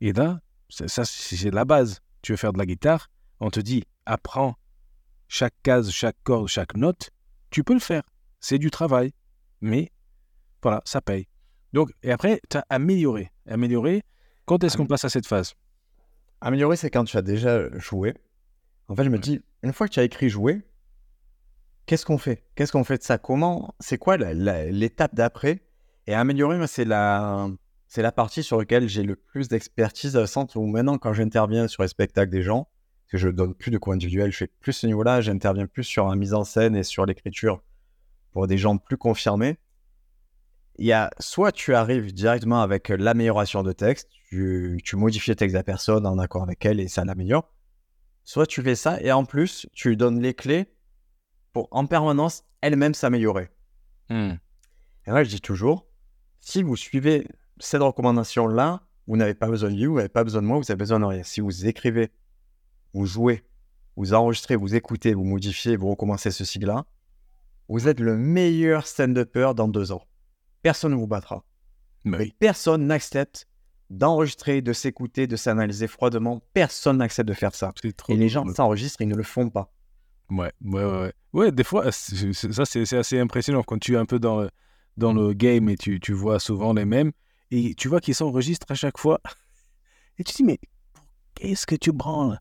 Et 0.00 0.12
là, 0.12 0.40
c'est- 0.68 0.88
ça, 0.88 1.04
c'est 1.04 1.50
la 1.50 1.64
base. 1.64 2.00
Tu 2.22 2.32
veux 2.32 2.36
faire 2.36 2.52
de 2.52 2.58
la 2.58 2.66
guitare, 2.66 3.08
on 3.40 3.50
te 3.50 3.60
dit, 3.60 3.84
apprends 4.06 4.54
chaque 5.28 5.54
case, 5.62 5.90
chaque 5.90 6.16
corde, 6.22 6.48
chaque 6.48 6.74
note. 6.76 7.10
Tu 7.50 7.64
peux 7.64 7.74
le 7.74 7.80
faire. 7.80 8.02
C'est 8.40 8.58
du 8.58 8.70
travail. 8.70 9.12
Mais 9.60 9.90
voilà, 10.62 10.80
ça 10.84 11.00
paye. 11.00 11.26
Donc, 11.72 11.90
et 12.02 12.10
après, 12.10 12.40
tu 12.48 12.56
as 12.56 12.64
amélioré. 12.68 13.30
Amélioré. 13.46 14.02
Quand 14.46 14.62
est-ce 14.64 14.76
qu'on 14.76 14.86
passe 14.86 15.04
à 15.04 15.08
cette 15.08 15.26
phase? 15.26 15.54
Améliorer, 16.40 16.76
c'est 16.76 16.90
quand 16.90 17.04
tu 17.04 17.16
as 17.16 17.22
déjà 17.22 17.68
joué. 17.78 18.14
En 18.88 18.96
fait, 18.96 19.04
je 19.04 19.10
me 19.10 19.18
dis, 19.18 19.42
une 19.62 19.72
fois 19.72 19.88
que 19.88 19.92
tu 19.92 20.00
as 20.00 20.04
écrit 20.04 20.30
jouer, 20.30 20.62
qu'est-ce 21.86 22.06
qu'on 22.06 22.18
fait? 22.18 22.44
Qu'est-ce 22.54 22.72
qu'on 22.72 22.84
fait 22.84 22.98
de 22.98 23.02
ça? 23.02 23.18
Comment 23.18 23.74
C'est 23.78 23.98
quoi 23.98 24.16
l'étape 24.16 25.14
d'après? 25.14 25.60
Et 26.06 26.14
améliorer, 26.14 26.66
c'est 26.66 26.86
la, 26.86 27.48
c'est 27.86 28.02
la 28.02 28.10
partie 28.10 28.42
sur 28.42 28.58
laquelle 28.58 28.88
j'ai 28.88 29.02
le 29.02 29.16
plus 29.16 29.48
d'expertise, 29.48 30.14
dans 30.14 30.20
le 30.20 30.26
sens 30.26 30.54
où 30.56 30.64
maintenant, 30.64 30.96
quand 30.96 31.12
j'interviens 31.12 31.68
sur 31.68 31.82
les 31.82 31.88
spectacles 31.88 32.32
des 32.32 32.42
gens, 32.42 32.64
parce 32.64 33.12
que 33.12 33.18
je 33.18 33.28
donne 33.28 33.54
plus 33.54 33.70
de 33.70 33.78
cours 33.78 33.92
individuels, 33.92 34.32
je 34.32 34.38
fais 34.38 34.46
plus 34.46 34.72
ce 34.72 34.86
niveau-là, 34.86 35.20
j'interviens 35.20 35.66
plus 35.66 35.84
sur 35.84 36.08
la 36.08 36.16
mise 36.16 36.32
en 36.32 36.44
scène 36.44 36.74
et 36.74 36.84
sur 36.84 37.04
l'écriture 37.04 37.62
pour 38.32 38.46
des 38.46 38.56
gens 38.56 38.78
plus 38.78 38.96
confirmés. 38.96 39.58
Il 40.78 40.86
y 40.86 40.92
a 40.92 41.10
soit 41.18 41.52
tu 41.52 41.74
arrives 41.74 42.12
directement 42.14 42.62
avec 42.62 42.88
l'amélioration 42.88 43.62
de 43.62 43.72
texte, 43.72 44.08
tu, 44.28 44.80
tu 44.84 44.96
modifies 44.96 45.30
le 45.30 45.36
texte 45.36 45.54
de 45.54 45.58
la 45.58 45.64
personne 45.64 46.06
en 46.06 46.18
accord 46.18 46.42
avec 46.42 46.64
elle 46.64 46.80
et 46.80 46.88
ça 46.88 47.04
l'améliore. 47.04 47.52
Soit 48.24 48.46
tu 48.46 48.62
fais 48.62 48.76
ça 48.76 49.00
et 49.00 49.12
en 49.12 49.24
plus, 49.24 49.66
tu 49.72 49.88
lui 49.90 49.96
donnes 49.96 50.20
les 50.20 50.34
clés 50.34 50.72
pour 51.52 51.68
en 51.70 51.86
permanence 51.86 52.44
elle-même 52.60 52.94
s'améliorer. 52.94 53.50
Hmm. 54.08 54.34
Et 55.06 55.10
moi, 55.10 55.24
je 55.24 55.30
dis 55.30 55.40
toujours, 55.40 55.86
si 56.40 56.62
vous 56.62 56.76
suivez 56.76 57.26
cette 57.58 57.82
recommandation-là, 57.82 58.82
vous 59.06 59.16
n'avez 59.16 59.34
pas 59.34 59.48
besoin 59.48 59.70
de 59.70 59.74
lui, 59.74 59.86
vous 59.86 59.96
n'avez 59.96 60.08
pas 60.08 60.24
besoin 60.24 60.42
de 60.42 60.46
moi, 60.46 60.58
vous 60.58 60.70
avez 60.70 60.78
besoin 60.78 61.00
de 61.00 61.04
rien. 61.04 61.22
Si 61.22 61.40
vous 61.40 61.66
écrivez, 61.66 62.10
vous 62.94 63.06
jouez, 63.06 63.44
vous 63.96 64.14
enregistrez, 64.14 64.56
vous 64.56 64.74
écoutez, 64.74 65.14
vous 65.14 65.24
modifiez, 65.24 65.76
vous 65.76 65.90
recommencez 65.90 66.30
ce 66.30 66.44
cycle-là, 66.44 66.86
vous 67.68 67.88
êtes 67.88 68.00
le 68.00 68.16
meilleur 68.16 68.86
stand-upper 68.86 69.52
dans 69.54 69.68
deux 69.68 69.92
ans. 69.92 70.04
Personne 70.62 70.92
ne 70.92 70.96
vous 70.96 71.06
battra. 71.06 71.44
Bah 72.04 72.18
Mais 72.18 72.32
personne 72.38 72.86
n'accepte 72.86 73.46
d'enregistrer, 73.90 74.62
de 74.62 74.72
s'écouter, 74.72 75.26
de 75.26 75.36
s'analyser 75.36 75.88
froidement. 75.88 76.42
Personne 76.54 76.98
n'accepte 76.98 77.28
de 77.28 77.34
faire 77.34 77.54
ça. 77.54 77.72
Trop 77.96 78.12
Et 78.12 78.16
les 78.16 78.28
gens 78.28 78.46
s'enregistrent, 78.54 79.00
ils 79.00 79.08
ne 79.08 79.16
le 79.16 79.22
font 79.22 79.50
pas. 79.50 79.72
Ouais, 80.30 80.52
ouais, 80.64 80.84
ouais. 80.84 81.12
Ouais, 81.32 81.52
des 81.52 81.64
fois, 81.64 81.90
ça, 81.90 82.64
c'est 82.64 82.96
assez 82.96 83.18
impressionnant 83.18 83.62
quand 83.62 83.78
tu 83.78 83.94
es 83.94 83.96
un 83.96 84.06
peu 84.06 84.18
dans 84.18 84.42
le, 84.42 84.50
dans 84.96 85.12
le 85.12 85.32
game 85.32 85.68
et 85.68 85.76
tu, 85.76 85.98
tu 85.98 86.12
vois 86.12 86.38
souvent 86.38 86.72
les 86.72 86.84
mêmes. 86.84 87.12
Et 87.50 87.74
tu 87.74 87.88
vois 87.88 88.00
qu'ils 88.00 88.14
s'enregistrent 88.14 88.70
à 88.70 88.74
chaque 88.74 88.98
fois. 88.98 89.20
Et 90.18 90.24
tu 90.24 90.32
te 90.32 90.36
dis, 90.36 90.44
mais 90.44 90.60
qu'est-ce 91.34 91.66
que 91.66 91.74
tu 91.74 91.92
branles? 91.92 92.38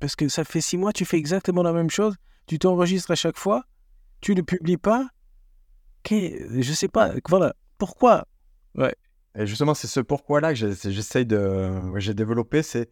Parce 0.00 0.16
que 0.16 0.28
ça 0.28 0.44
fait 0.44 0.60
six 0.60 0.76
mois, 0.76 0.92
tu 0.92 1.04
fais 1.04 1.16
exactement 1.16 1.62
la 1.62 1.72
même 1.72 1.90
chose. 1.90 2.16
Tu 2.46 2.58
t'enregistres 2.58 3.12
à 3.12 3.14
chaque 3.14 3.38
fois. 3.38 3.64
Tu 4.20 4.34
ne 4.34 4.42
publies 4.42 4.76
pas. 4.76 5.08
Qu'est- 6.02 6.46
Je 6.62 6.72
sais 6.72 6.88
pas. 6.88 7.12
Voilà. 7.28 7.54
Pourquoi? 7.78 8.26
Et 9.34 9.46
justement, 9.46 9.74
c'est 9.74 9.86
ce 9.86 10.00
pourquoi-là 10.00 10.52
que 10.52 10.58
j'ai- 10.58 10.90
j'essaye 10.92 11.26
de. 11.26 11.80
ouais, 11.92 12.00
J'ai 12.00 12.14
développé, 12.14 12.62
c'est 12.62 12.90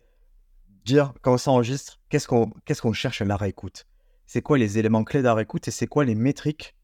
dire, 0.85 1.13
quand 1.23 1.35
on 1.35 1.39
s'enregistre, 1.39 1.99
qu'est-ce 2.09 2.29
qu'on 2.29 2.51
qu'est-ce 2.65 2.83
qu'on 2.83 2.93
cherche 2.93 3.21
à 3.21 3.25
la 3.25 3.37
réécoute? 3.37 3.85
C'est 4.27 4.43
quoi 4.43 4.59
les 4.59 4.79
éléments 4.79 5.03
clés 5.05 5.21
de 5.21 5.25
la 5.25 5.35
réécoute 5.35 5.67
et 5.69 5.71
c'est 5.71 5.87
quoi 5.87 6.05
les 6.05 6.15
métriques 6.15 6.75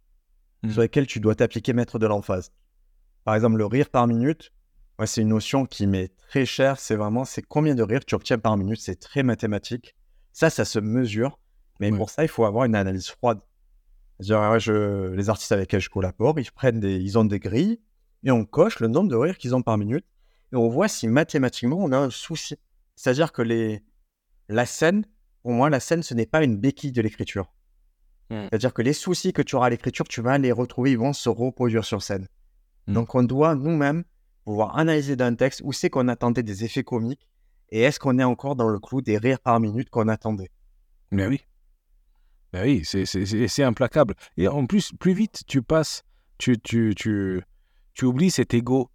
sur 0.70 0.80
lesquelles 0.80 1.06
tu 1.08 1.18
dois 1.20 1.34
t'appliquer, 1.34 1.72
mettre 1.72 1.98
de 1.98 2.06
l'emphase? 2.06 2.52
Par 3.24 3.34
exemple, 3.34 3.56
le 3.56 3.66
rire 3.66 3.88
par 3.90 4.06
minute, 4.06 4.52
ouais, 4.98 5.06
c'est 5.06 5.20
une 5.22 5.28
notion 5.28 5.66
qui 5.66 5.86
m'est 5.86 6.16
très 6.28 6.44
chère. 6.46 6.78
C'est 6.80 6.96
vraiment, 6.96 7.24
c'est 7.24 7.42
combien 7.42 7.74
de 7.74 7.82
rires 7.82 8.04
tu 8.04 8.14
obtiens 8.14 8.38
par 8.38 8.56
minute. 8.56 8.80
C'est 8.80 8.98
très 8.98 9.22
mathématique. 9.22 9.94
Ça, 10.32 10.50
ça 10.50 10.64
se 10.64 10.78
mesure. 10.78 11.38
Mais 11.80 11.90
Ouais. 11.90 11.98
pour 11.98 12.10
ça, 12.10 12.22
il 12.24 12.28
faut 12.28 12.44
avoir 12.44 12.64
une 12.64 12.74
analyse 12.76 13.08
froide. 13.08 13.40
Ouais, 14.20 14.60
je- 14.60 15.12
les 15.12 15.30
artistes 15.30 15.52
avec 15.52 15.64
lesquels 15.64 15.80
je 15.80 15.90
collabore, 15.90 16.38
ils 16.38 16.50
prennent 16.52 16.80
des, 16.80 16.96
ils 16.96 17.18
ont 17.18 17.24
des 17.24 17.40
grilles 17.40 17.80
et 18.24 18.30
on 18.30 18.44
coche 18.44 18.80
le 18.80 18.88
nombre 18.88 19.10
de 19.10 19.16
rires 19.16 19.36
qu'ils 19.38 19.54
ont 19.54 19.62
par 19.62 19.78
minute 19.78 20.04
et 20.52 20.56
on 20.56 20.68
voit 20.68 20.88
si 20.88 21.08
mathématiquement 21.08 21.76
on 21.78 21.90
a 21.92 21.98
un 21.98 22.10
souci. 22.10 22.56
C'est-à-dire 22.94 23.32
que 23.32 23.42
les, 23.42 23.82
la 24.48 24.66
scène, 24.66 25.04
pour 25.42 25.52
moi, 25.52 25.70
la 25.70 25.80
scène, 25.80 26.02
ce 26.02 26.14
n'est 26.14 26.26
pas 26.26 26.44
une 26.44 26.56
béquille 26.56 26.92
de 26.92 27.02
l'écriture. 27.02 27.52
Mm. 28.30 28.44
C'est-à-dire 28.48 28.72
que 28.74 28.82
les 28.82 28.92
soucis 28.92 29.32
que 29.32 29.42
tu 29.42 29.56
auras 29.56 29.66
à 29.66 29.70
l'écriture, 29.70 30.06
tu 30.06 30.20
vas 30.20 30.38
les 30.38 30.52
retrouver, 30.52 30.92
ils 30.92 30.98
vont 30.98 31.12
se 31.12 31.28
reproduire 31.28 31.84
sur 31.84 32.02
scène. 32.02 32.28
Mm. 32.86 32.92
Donc 32.92 33.14
on 33.14 33.22
doit 33.24 33.54
nous-mêmes 33.56 34.04
pouvoir 34.44 34.76
analyser 34.78 35.16
d'un 35.16 35.34
texte 35.34 35.62
où 35.64 35.72
c'est 35.72 35.90
qu'on 35.90 36.08
attendait 36.08 36.42
des 36.42 36.64
effets 36.64 36.84
comiques 36.84 37.28
et 37.70 37.80
est-ce 37.82 37.98
qu'on 37.98 38.18
est 38.18 38.24
encore 38.24 38.54
dans 38.54 38.68
le 38.68 38.78
clou 38.78 39.00
des 39.00 39.16
rires 39.18 39.40
par 39.40 39.58
minute 39.58 39.88
qu'on 39.88 40.08
attendait. 40.08 40.50
Ben 41.10 41.28
oui. 41.28 41.40
Ben 42.52 42.64
oui, 42.64 42.82
c'est- 42.84 43.62
implacable. 43.62 44.14
Et 44.36 44.46
en 44.48 44.66
plus, 44.66 44.92
plus 44.98 45.14
vite 45.14 45.42
tu 45.46 45.62
passes, 45.62 46.02
tu, 46.38 46.58
tu, 46.58 46.94
tu, 46.94 47.42
tu 47.94 48.04
oublies 48.04 48.30
cet 48.30 48.52
ego. 48.54 48.90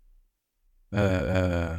Euh, 0.94 0.98
euh, 1.00 1.78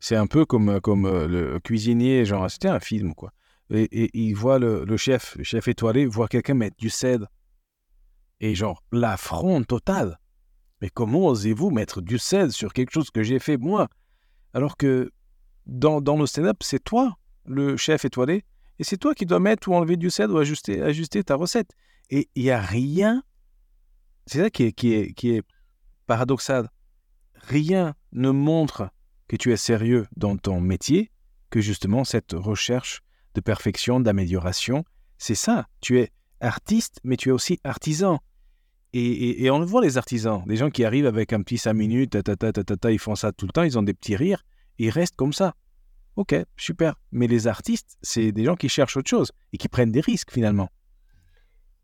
c'est 0.00 0.16
un 0.16 0.26
peu 0.26 0.44
comme, 0.44 0.80
comme 0.80 1.06
euh, 1.06 1.28
le 1.28 1.60
cuisinier, 1.60 2.24
genre, 2.24 2.50
c'était 2.50 2.68
un 2.68 2.80
film, 2.80 3.14
quoi. 3.14 3.32
Et, 3.70 3.84
et 3.84 4.10
il 4.14 4.34
voit 4.34 4.58
le, 4.58 4.84
le 4.84 4.96
chef, 4.96 5.36
le 5.36 5.44
chef 5.44 5.68
étoilé, 5.68 6.06
voit 6.06 6.28
quelqu'un 6.28 6.54
mettre 6.54 6.76
du 6.76 6.90
cèdre. 6.90 7.28
Et 8.40 8.54
genre, 8.54 8.82
l'affront 8.90 9.62
total. 9.62 10.18
Mais 10.80 10.90
comment 10.90 11.26
osez-vous 11.28 11.70
mettre 11.70 12.02
du 12.02 12.18
cèdre 12.18 12.52
sur 12.52 12.72
quelque 12.72 12.90
chose 12.92 13.10
que 13.10 13.22
j'ai 13.22 13.38
fait 13.38 13.56
moi? 13.56 13.88
Alors 14.52 14.76
que 14.76 15.12
dans, 15.66 16.00
dans 16.00 16.16
le 16.18 16.26
stand-up, 16.26 16.58
c'est 16.62 16.82
toi, 16.82 17.16
le 17.46 17.76
chef 17.76 18.04
étoilé, 18.04 18.44
Et 18.82 18.84
c'est 18.84 18.96
toi 18.96 19.14
qui 19.14 19.26
dois 19.26 19.38
mettre 19.38 19.68
ou 19.68 19.76
enlever 19.76 19.96
du 19.96 20.10
sel 20.10 20.32
ou 20.32 20.38
ajuster, 20.38 21.22
ta 21.22 21.36
recette. 21.36 21.70
Et 22.10 22.28
il 22.34 22.42
n'y 22.42 22.50
a 22.50 22.60
rien. 22.60 23.22
C'est 24.26 24.40
ça 24.40 24.50
qui 24.50 24.64
est, 24.64 24.72
qui, 24.72 24.92
est, 24.92 25.12
qui 25.12 25.36
est 25.36 25.42
paradoxal. 26.08 26.68
Rien 27.36 27.94
ne 28.10 28.30
montre 28.30 28.90
que 29.28 29.36
tu 29.36 29.52
es 29.52 29.56
sérieux 29.56 30.08
dans 30.16 30.36
ton 30.36 30.60
métier 30.60 31.12
que 31.48 31.60
justement 31.60 32.02
cette 32.02 32.32
recherche 32.32 33.02
de 33.34 33.40
perfection, 33.40 34.00
d'amélioration. 34.00 34.84
C'est 35.16 35.36
ça. 35.36 35.68
Tu 35.80 36.00
es 36.00 36.10
artiste, 36.40 36.98
mais 37.04 37.16
tu 37.16 37.28
es 37.28 37.32
aussi 37.32 37.60
artisan. 37.62 38.18
Et, 38.94 39.48
on 39.52 39.60
le 39.60 39.64
voit, 39.64 39.80
les 39.80 39.96
artisans, 39.96 40.42
des 40.44 40.56
gens 40.56 40.70
qui 40.70 40.84
arrivent 40.84 41.06
avec 41.06 41.32
un 41.32 41.42
petit 41.42 41.56
5 41.56 41.72
minutes, 41.72 42.18
ils 42.90 42.98
font 42.98 43.14
ça 43.14 43.30
tout 43.30 43.46
le 43.46 43.52
temps, 43.52 43.62
ils 43.62 43.78
ont 43.78 43.84
des 43.84 43.94
petits 43.94 44.16
rires, 44.16 44.42
ils 44.78 44.90
restent 44.90 45.14
comme 45.14 45.32
ça. 45.32 45.54
Ok, 46.16 46.34
super. 46.56 46.94
Mais 47.10 47.26
les 47.26 47.46
artistes, 47.46 47.96
c'est 48.02 48.32
des 48.32 48.44
gens 48.44 48.56
qui 48.56 48.68
cherchent 48.68 48.96
autre 48.96 49.08
chose 49.08 49.32
et 49.52 49.58
qui 49.58 49.68
prennent 49.68 49.92
des 49.92 50.00
risques 50.00 50.30
finalement. 50.30 50.68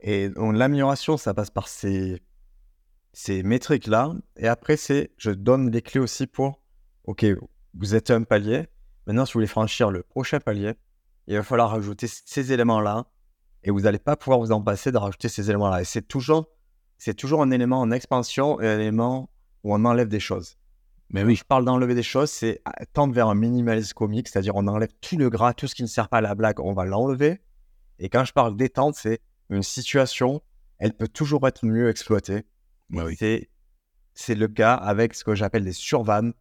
Et 0.00 0.28
l'amélioration, 0.36 1.16
ça 1.16 1.34
passe 1.34 1.50
par 1.50 1.68
ces, 1.68 2.22
ces 3.12 3.42
métriques-là. 3.42 4.12
Et 4.36 4.46
après, 4.46 4.76
c'est 4.76 5.10
je 5.16 5.30
donne 5.30 5.70
les 5.70 5.82
clés 5.82 6.00
aussi 6.00 6.26
pour, 6.26 6.62
ok, 7.04 7.24
vous 7.74 7.94
êtes 7.94 8.10
un 8.10 8.22
palier. 8.22 8.66
Maintenant, 9.06 9.24
si 9.24 9.32
vous 9.32 9.38
voulez 9.38 9.46
franchir 9.46 9.90
le 9.90 10.02
prochain 10.02 10.40
palier, 10.40 10.74
il 11.26 11.36
va 11.36 11.42
falloir 11.42 11.70
rajouter 11.70 12.06
ces 12.06 12.52
éléments-là. 12.52 13.06
Et 13.64 13.70
vous 13.70 13.80
n'allez 13.80 13.98
pas 13.98 14.16
pouvoir 14.16 14.38
vous 14.38 14.52
en 14.52 14.62
passer 14.62 14.92
de 14.92 14.98
rajouter 14.98 15.28
ces 15.28 15.50
éléments-là. 15.50 15.80
Et 15.80 15.84
c'est 15.84 16.06
toujours 16.06 16.48
c'est 16.98 17.14
toujours 17.14 17.42
un 17.42 17.50
élément 17.52 17.80
en 17.80 17.92
expansion 17.92 18.60
et 18.60 18.68
un 18.68 18.78
élément 18.78 19.30
où 19.62 19.72
on 19.72 19.84
enlève 19.84 20.08
des 20.08 20.20
choses. 20.20 20.57
Mais 21.10 21.24
oui. 21.24 21.36
je 21.36 21.44
parle 21.44 21.64
d'enlever 21.64 21.94
des 21.94 22.02
choses, 22.02 22.30
c'est 22.30 22.62
tendre 22.92 23.14
vers 23.14 23.28
un 23.28 23.34
minimalisme 23.34 23.94
comique, 23.94 24.28
c'est-à-dire 24.28 24.56
on 24.56 24.66
enlève 24.66 24.90
tout 25.00 25.16
le 25.16 25.30
gras, 25.30 25.54
tout 25.54 25.66
ce 25.66 25.74
qui 25.74 25.82
ne 25.82 25.88
sert 25.88 26.08
pas 26.08 26.18
à 26.18 26.20
la 26.20 26.34
blague, 26.34 26.60
on 26.60 26.72
va 26.72 26.84
l'enlever. 26.84 27.40
Et 27.98 28.08
quand 28.08 28.24
je 28.24 28.32
parle 28.32 28.56
détente, 28.56 28.94
c'est 28.94 29.20
une 29.50 29.62
situation, 29.62 30.42
elle 30.78 30.92
peut 30.92 31.08
toujours 31.08 31.46
être 31.48 31.64
mieux 31.64 31.88
exploitée. 31.88 32.44
Oui. 32.90 33.16
C'est, 33.18 33.48
c'est 34.14 34.34
le 34.34 34.48
cas 34.48 34.74
avec 34.74 35.14
ce 35.14 35.24
que 35.24 35.34
j'appelle 35.34 35.64
des 35.64 35.72
survannes, 35.72 36.34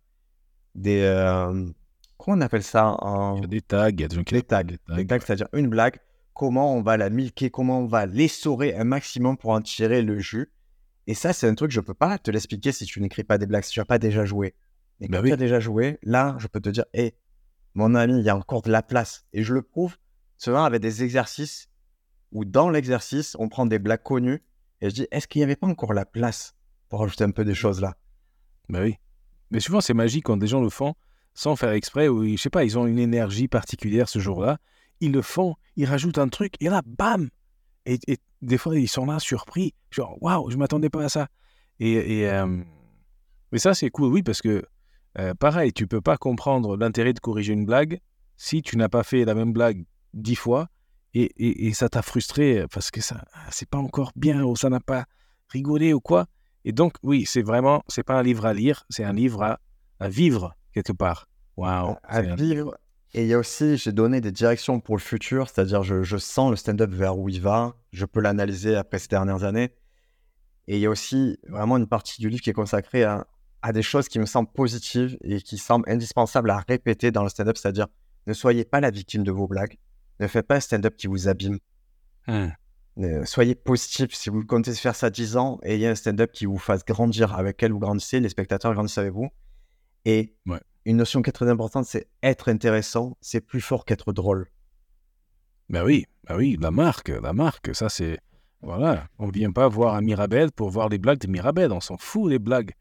des. 0.75 1.01
Euh, 1.01 1.65
comment 2.17 2.37
on 2.37 2.41
appelle 2.41 2.63
ça 2.63 2.97
Il 3.37 3.41
y 3.41 3.43
a 3.45 3.47
des 3.47 3.61
tags, 3.61 3.89
il 3.89 4.01
y 4.01 4.03
a 4.03 4.07
des, 4.07 4.41
tags. 4.43 4.63
Des 4.63 5.07
tags, 5.07 5.19
c'est-à-dire 5.19 5.47
une 5.53 5.69
blague 5.69 5.99
comment 6.37 6.75
on 6.75 6.83
va 6.83 6.97
la 6.97 7.09
milquer, 7.09 7.49
comment 7.49 7.79
on 7.79 7.87
va 7.87 8.05
l'essorer 8.05 8.75
un 8.75 8.83
maximum 8.83 9.37
pour 9.37 9.49
en 9.49 9.61
tirer 9.61 10.03
le 10.03 10.19
jus. 10.19 10.51
Et 11.07 11.13
ça, 11.13 11.33
c'est 11.33 11.47
un 11.47 11.55
truc, 11.55 11.71
je 11.71 11.79
ne 11.79 11.85
peux 11.85 11.93
pas 11.93 12.17
te 12.17 12.29
l'expliquer 12.31 12.71
si 12.71 12.85
tu 12.85 13.01
n'écris 13.01 13.23
pas 13.23 13.37
des 13.37 13.45
blagues, 13.45 13.63
si 13.63 13.71
tu 13.71 13.79
n'as 13.79 13.85
pas 13.85 13.97
déjà 13.97 14.25
joué. 14.25 14.55
Et 14.99 15.07
bah 15.07 15.19
quand 15.19 15.27
tu 15.27 15.33
as 15.33 15.37
déjà 15.37 15.59
joué, 15.59 15.99
là, 16.03 16.35
je 16.39 16.47
peux 16.47 16.59
te 16.59 16.69
dire, 16.69 16.85
hé, 16.93 17.15
mon 17.73 17.95
ami, 17.95 18.19
il 18.19 18.25
y 18.25 18.29
a 18.29 18.35
encore 18.35 18.61
de 18.61 18.71
la 18.71 18.83
place. 18.83 19.25
Et 19.33 19.43
je 19.43 19.53
le 19.53 19.61
prouve 19.61 19.97
souvent 20.37 20.63
avec 20.63 20.81
des 20.81 21.03
exercices 21.03 21.69
où 22.31 22.43
dans 22.45 22.69
l'exercice, 22.69 23.35
on 23.39 23.47
prend 23.47 23.65
des 23.65 23.79
blagues 23.79 24.03
connues 24.03 24.43
et 24.81 24.89
je 24.89 24.95
dis, 24.95 25.07
est-ce 25.11 25.27
qu'il 25.27 25.39
n'y 25.39 25.43
avait 25.43 25.55
pas 25.55 25.67
encore 25.67 25.93
la 25.93 26.05
place 26.05 26.55
pour 26.89 27.03
ajouter 27.03 27.23
un 27.23 27.31
peu 27.31 27.45
des 27.45 27.55
choses 27.55 27.79
là? 27.79 27.95
Bah 28.69 28.81
oui. 28.81 28.97
Mais 29.49 29.61
souvent, 29.61 29.79
c'est 29.79 29.93
magique 29.93 30.25
quand 30.25 30.37
des 30.37 30.47
gens 30.47 30.61
le 30.61 30.69
font 30.69 30.93
sans 31.33 31.55
faire 31.55 31.71
exprès 31.71 32.07
ou, 32.07 32.25
je 32.25 32.35
sais 32.35 32.49
pas, 32.49 32.65
ils 32.65 32.77
ont 32.77 32.85
une 32.85 32.99
énergie 32.99 33.47
particulière 33.47 34.09
ce 34.09 34.19
jour-là 34.19 34.59
ils 34.99 35.11
le 35.11 35.21
font, 35.21 35.55
ils 35.75 35.85
rajoutent 35.85 36.17
un 36.17 36.29
truc, 36.29 36.55
et 36.59 36.69
là, 36.69 36.81
bam 36.85 37.29
et, 37.87 38.17
des 38.41 38.57
fois, 38.57 38.77
ils 38.77 38.87
sont 38.87 39.05
là 39.05 39.19
surpris, 39.19 39.73
genre, 39.89 40.21
waouh, 40.21 40.51
je 40.51 40.57
m'attendais 40.57 40.89
pas 40.89 41.05
à 41.05 41.09
ça. 41.09 41.27
Et, 41.79 42.19
et 42.19 42.29
euh, 42.29 42.63
mais 43.51 43.59
ça, 43.59 43.73
c'est 43.73 43.89
cool, 43.89 44.11
oui, 44.11 44.23
parce 44.23 44.41
que, 44.41 44.63
euh, 45.17 45.33
pareil, 45.33 45.73
tu 45.73 45.87
peux 45.87 46.01
pas 46.01 46.17
comprendre 46.17 46.77
l'intérêt 46.77 47.13
de 47.13 47.19
corriger 47.19 47.53
une 47.53 47.65
blague 47.65 47.99
si 48.35 48.61
tu 48.61 48.77
n'as 48.77 48.89
pas 48.89 49.03
fait 49.03 49.25
la 49.25 49.33
même 49.33 49.53
blague 49.53 49.85
dix 50.13 50.35
fois, 50.35 50.67
et, 51.13 51.67
et 51.67 51.73
ça 51.73 51.89
t'a 51.89 52.03
frustré 52.03 52.65
parce 52.71 52.91
que 52.91 53.01
ça, 53.01 53.23
c'est 53.49 53.67
pas 53.67 53.79
encore 53.79 54.11
bien, 54.15 54.43
ou 54.43 54.55
ça 54.55 54.69
n'a 54.69 54.79
pas 54.79 55.05
rigolé, 55.49 55.93
ou 55.93 55.99
quoi. 55.99 56.27
Et 56.65 56.71
donc, 56.71 56.93
oui, 57.01 57.25
c'est 57.25 57.41
vraiment, 57.41 57.83
c'est 57.87 58.03
pas 58.03 58.19
un 58.19 58.23
livre 58.23 58.45
à 58.45 58.53
lire, 58.53 58.85
c'est 58.89 59.03
un 59.03 59.13
livre 59.13 59.41
à, 59.41 59.59
à 59.99 60.09
vivre 60.09 60.55
quelque 60.73 60.93
part. 60.93 61.27
Waouh. 61.55 61.95
À 62.03 62.21
vivre 62.21 62.77
et 63.17 63.21
il 63.21 63.27
y 63.29 63.33
a 63.33 63.39
aussi, 63.39 63.77
j'ai 63.77 63.91
donné 63.91 64.21
des 64.21 64.31
directions 64.31 64.79
pour 64.79 64.95
le 64.95 65.01
futur, 65.01 65.49
c'est-à-dire 65.49 65.81
je, 65.81 66.03
je 66.03 66.17
sens 66.17 66.51
le 66.51 66.55
stand-up 66.55 66.91
vers 66.91 67.17
où 67.17 67.29
il 67.29 67.41
va, 67.41 67.75
je 67.91 68.05
peux 68.05 68.19
l'analyser 68.19 68.75
après 68.75 68.99
ces 68.99 69.07
dernières 69.07 69.43
années. 69.43 69.71
Et 70.67 70.75
il 70.75 70.79
y 70.81 70.85
a 70.85 70.89
aussi 70.91 71.39
vraiment 71.49 71.77
une 71.77 71.87
partie 71.87 72.21
du 72.21 72.29
livre 72.29 72.43
qui 72.43 72.51
est 72.51 72.53
consacrée 72.53 73.03
à, 73.03 73.25
à 73.63 73.73
des 73.73 73.81
choses 73.81 74.07
qui 74.07 74.19
me 74.19 74.27
semblent 74.27 74.51
positives 74.51 75.17
et 75.21 75.41
qui 75.41 75.57
semblent 75.57 75.89
indispensables 75.89 76.51
à 76.51 76.59
répéter 76.59 77.09
dans 77.09 77.23
le 77.23 77.29
stand-up, 77.29 77.57
c'est-à-dire 77.57 77.87
ne 78.27 78.33
soyez 78.33 78.65
pas 78.65 78.81
la 78.81 78.91
victime 78.91 79.23
de 79.23 79.31
vos 79.31 79.47
blagues, 79.47 79.79
ne 80.19 80.27
faites 80.27 80.45
pas 80.45 80.57
un 80.57 80.59
stand-up 80.59 80.95
qui 80.95 81.07
vous 81.07 81.27
abîme. 81.27 81.57
Mmh. 82.27 83.25
soyez 83.25 83.55
positif, 83.55 84.13
si 84.13 84.29
vous 84.29 84.45
comptez 84.45 84.75
faire 84.75 84.95
ça 84.95 85.09
10 85.09 85.37
ans, 85.37 85.59
et 85.63 85.73
il 85.73 85.81
y 85.81 85.87
a 85.87 85.89
un 85.89 85.95
stand-up 85.95 86.31
qui 86.31 86.45
vous 86.45 86.59
fasse 86.59 86.85
grandir, 86.85 87.33
avec 87.33 87.55
lequel 87.55 87.71
vous 87.71 87.79
grandissez, 87.79 88.19
les 88.19 88.29
spectateurs 88.29 88.75
grandissent 88.75 88.99
avec 88.99 89.13
vous. 89.13 89.29
Et 90.05 90.35
ouais 90.45 90.59
une 90.87 90.95
notion 90.95 91.21
qui 91.21 91.29
est 91.29 91.33
très 91.33 91.49
importante, 91.49 91.85
c'est 91.85 92.07
être 92.23 92.49
intéressant, 92.49 93.17
c'est 93.19 93.41
plus 93.41 93.59
fort 93.59 93.83
qu'être 93.83 94.13
drôle. 94.13 94.47
Ben 95.69 95.83
oui, 95.83 96.05
ben 96.23 96.37
oui, 96.37 96.57
la 96.61 96.71
marque, 96.71 97.09
la 97.09 97.33
marque, 97.33 97.75
ça 97.75 97.89
c'est... 97.89 98.19
Voilà, 98.61 99.07
on 99.19 99.27
vient 99.27 99.51
pas 99.51 99.67
voir 99.67 99.95
un 99.95 100.01
Mirabel 100.01 100.49
pour 100.51 100.69
voir 100.69 100.87
les 100.87 100.97
blagues 100.97 101.19
de 101.19 101.27
Mirabel, 101.27 101.73
on 101.73 101.81
s'en 101.81 101.97
fout 101.97 102.29
des 102.29 102.39
blagues. 102.39 102.71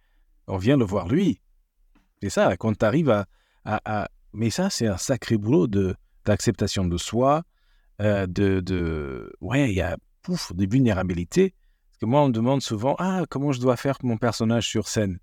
On 0.46 0.56
vient 0.56 0.76
le 0.76 0.84
voir 0.84 1.08
lui. 1.08 1.40
C'est 2.22 2.30
ça, 2.30 2.56
quand 2.56 2.78
tu 2.78 2.84
arrives 2.84 3.10
à, 3.10 3.26
à, 3.64 4.08
Mais 4.32 4.50
ça, 4.50 4.70
c'est 4.70 4.86
un 4.86 4.96
sacré 4.96 5.36
boulot 5.36 5.66
de 5.66 5.96
d'acceptation 6.24 6.84
de 6.84 6.96
soi, 6.98 7.42
euh, 8.00 8.26
de, 8.26 8.60
de... 8.60 9.32
Ouais, 9.40 9.70
il 9.70 9.76
y 9.76 9.80
a, 9.80 9.96
pouf, 10.22 10.52
des 10.54 10.66
vulnérabilités. 10.66 11.54
Parce 11.88 11.98
que 11.98 12.06
moi, 12.06 12.22
on 12.22 12.28
me 12.28 12.32
demande 12.32 12.62
souvent, 12.62 12.94
ah, 12.98 13.24
comment 13.28 13.52
je 13.52 13.60
dois 13.60 13.76
faire 13.76 13.98
mon 14.02 14.16
personnage 14.16 14.68
sur 14.68 14.88
scène? 14.88 15.18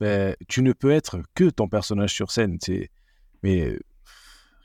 Ben, 0.00 0.36
tu 0.48 0.62
ne 0.62 0.72
peux 0.72 0.90
être 0.90 1.20
que 1.34 1.50
ton 1.50 1.68
personnage 1.68 2.14
sur 2.14 2.30
scène. 2.30 2.58
Mais 3.42 3.78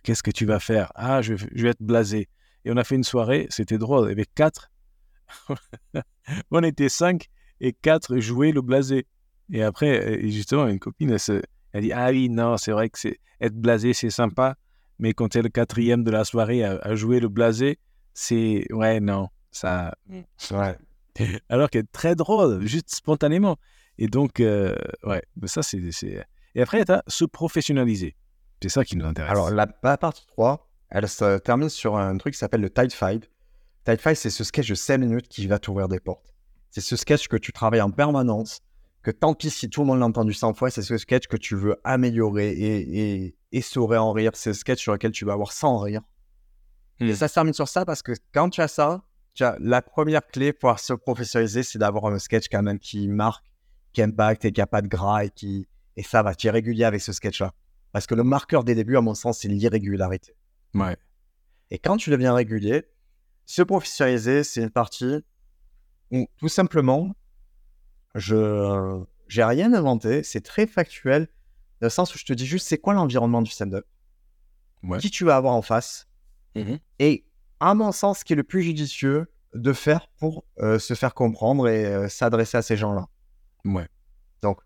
qu'est-ce 0.04 0.24
que 0.24 0.32
tu 0.32 0.46
vas 0.46 0.60
faire? 0.60 0.92
Ah, 0.96 1.22
je, 1.22 1.34
vais 1.34 1.70
être 1.70 1.82
blasé. 1.82 2.30
Et 2.66 2.72
on 2.72 2.78
a 2.78 2.84
fait 2.84 2.96
une 2.96 3.04
soirée, 3.04 3.48
c'était 3.50 3.78
drôle, 3.78 4.10
avec 4.10 4.34
quatre. 4.36 4.72
on 6.52 6.64
était 6.64 6.90
cinq 6.90 7.30
et 7.60 7.74
quatre 7.74 8.18
jouaient 8.20 8.52
le 8.52 8.62
blasé. 8.62 9.08
Et 9.52 9.64
après, 9.64 10.22
justement, 10.30 10.68
une 10.68 10.80
copine, 10.80 11.12
elle, 11.12 11.42
elle 11.74 11.82
dit 11.82 11.92
Ah 11.92 12.10
oui, 12.12 12.30
non, 12.30 12.58
c'est 12.58 12.72
vrai 12.72 12.90
que 12.90 13.00
c'est 13.00 13.20
être 13.42 13.56
blasé, 13.56 13.94
c'est 13.94 14.10
sympa. 14.10 14.56
Mais 15.00 15.14
quand 15.14 15.30
tu 15.30 15.40
es 15.40 15.42
le 15.42 15.50
quatrième 15.50 16.04
de 16.04 16.12
la 16.12 16.24
soirée 16.24 16.64
à, 16.64 16.96
jouer 16.96 17.20
le 17.20 17.28
blasé, 17.28 17.80
c'est. 18.14 18.66
Ouais, 18.72 19.00
non, 19.00 19.30
ça. 19.52 19.96
Ouais. 20.52 20.78
Alors 21.50 21.70
qu'elle 21.70 21.84
est 21.84 21.92
très 21.92 22.16
drôle, 22.16 22.66
juste 22.66 22.94
spontanément. 22.94 23.58
Et 23.98 24.08
donc, 24.08 24.40
euh, 24.40 24.76
ouais, 25.04 25.24
mais 25.36 25.48
ça, 25.48 25.62
c'est. 25.64 25.80
Et 26.56 26.62
après, 26.62 26.84
tu 26.86 26.92
as 26.92 27.04
se 27.08 27.26
professionnaliser. 27.26 28.16
C'est 28.62 28.70
ça 28.70 28.86
qui 28.86 28.96
nous 28.96 29.06
intéresse. 29.06 29.32
Alors, 29.32 29.52
la, 29.52 29.68
partie 29.98 30.26
3, 30.28 30.70
elle 30.90 31.08
se 31.10 31.38
termine 31.40 31.70
sur 31.70 31.98
un 31.98 32.18
truc 32.18 32.34
qui 32.34 32.40
s'appelle 32.40 32.62
le 32.62 32.70
Tide 32.70 32.92
5. 32.92 33.24
Tide 33.86 34.00
5, 34.00 34.16
c'est 34.16 34.30
ce 34.30 34.44
sketch 34.44 34.70
de 34.70 34.76
5 34.76 34.98
minutes 34.98 35.28
qui 35.28 35.48
va 35.48 35.60
t'ouvrir 35.60 35.88
des 35.88 36.00
portes. 36.00 36.34
C'est 36.70 36.82
ce 36.82 36.96
sketch 36.96 37.28
que 37.28 37.38
tu 37.38 37.52
travailles 37.52 37.82
en 37.82 37.92
permanence, 37.92 38.62
que 39.04 39.12
tant 39.12 39.34
pis 39.34 39.50
si 39.50 39.70
tout 39.70 39.82
le 39.82 39.88
monde 39.88 40.00
l'a 40.00 40.06
entendu 40.06 40.34
100 40.34 40.54
fois, 40.54 40.72
c'est 40.72 40.82
ce 40.82 40.98
sketch 40.98 41.28
que 41.28 41.38
tu 41.38 41.56
veux 41.56 41.76
améliorer 41.84 42.52
et, 42.52 43.26
et 43.26 43.36
essorer 43.52 43.98
en 43.98 44.12
rire. 44.12 44.32
C'est 44.34 44.54
ce 44.54 44.60
sketch 44.60 44.82
sur 44.82 44.94
lequel 44.94 45.12
tu 45.12 45.26
vas 45.26 45.34
avoir 45.34 45.52
100 45.52 45.80
rire. 45.80 46.02
Et 47.00 47.12
hmm. 47.12 47.16
ça 47.16 47.28
se 47.28 47.34
termine 47.34 47.54
sur 47.54 47.68
ça 47.68 47.86
parce 47.86 48.02
que 48.02 48.14
quand 48.34 48.50
tu 48.50 48.62
as 48.62 48.68
ça, 48.68 49.04
tu 49.34 49.44
as 49.44 49.58
la 49.60 49.82
première 49.82 50.26
clé 50.26 50.54
pour 50.54 50.80
se 50.80 50.94
professionnaliser, 50.94 51.64
c'est 51.64 51.80
d'avoir 51.80 52.06
un 52.06 52.20
sketch 52.20 52.46
quand 52.50 52.62
même 52.62 52.80
qui 52.80 53.08
marque 53.08 53.44
qui 53.94 54.02
impacte 54.02 54.46
et 54.46 54.52
qui 54.52 54.60
n'a 54.60 54.68
pas 54.68 54.82
de 54.82 54.88
gras 54.88 55.24
et 55.26 55.30
qui 55.30 55.68
et 55.96 56.04
ça 56.04 56.24
va, 56.24 56.34
tu 56.34 56.48
es 56.48 56.50
régulier 56.50 56.86
avec 56.86 57.02
ce 57.02 57.14
sketch-là. 57.14 57.54
Parce 57.92 58.08
que 58.08 58.16
le 58.16 58.24
marqueur 58.24 58.64
des 58.64 58.74
débuts, 58.74 58.98
à 58.98 59.02
mon 59.02 59.14
sens, 59.14 59.40
c'est 59.40 59.48
l'irrégularité. 59.48 60.36
Ouais. 60.74 60.98
Et 61.70 61.78
quand 61.78 61.98
tu 61.98 62.10
deviens 62.10 62.34
régulier, 62.34 62.86
se 63.46 63.62
professionnaliser, 63.62 64.44
c'est 64.44 64.64
une 64.64 64.72
partie 64.72 65.24
où 66.12 66.28
tout 66.38 66.48
simplement, 66.50 67.16
je 68.16 69.04
j'ai 69.28 69.44
rien 69.44 69.74
inventé, 69.74 70.24
c'est 70.24 70.42
très 70.42 70.68
factuel, 70.68 71.28
dans 71.82 71.88
le 71.88 71.90
sens 71.90 72.14
où 72.14 72.18
je 72.18 72.26
te 72.26 72.34
dis 72.34 72.46
juste 72.46 72.68
c'est 72.68 72.78
quoi 72.78 72.94
l'environnement 72.94 73.42
du 73.42 73.50
stand-up, 73.50 73.86
qui 75.00 75.10
tu 75.10 75.26
vas 75.26 75.36
avoir 75.36 75.54
en 75.54 75.62
face, 75.62 76.08
mmh 76.56 76.76
et 77.00 77.26
à 77.60 77.74
mon 77.74 77.92
sens, 77.92 78.20
ce 78.20 78.26
qui 78.26 78.34
est 78.34 78.36
le 78.36 78.44
plus 78.44 78.62
judicieux 78.62 79.26
de 79.54 79.74
faire 79.74 80.08
pour 80.20 80.44
euh, 80.60 80.80
se 80.80 80.94
faire 80.94 81.14
comprendre 81.14 81.68
et 81.68 81.86
euh, 81.86 82.10
s'adresser 82.10 82.58
à 82.58 82.62
ces 82.62 82.76
gens-là. 82.76 83.08
Ouais. 83.66 83.88
Donc, 84.42 84.60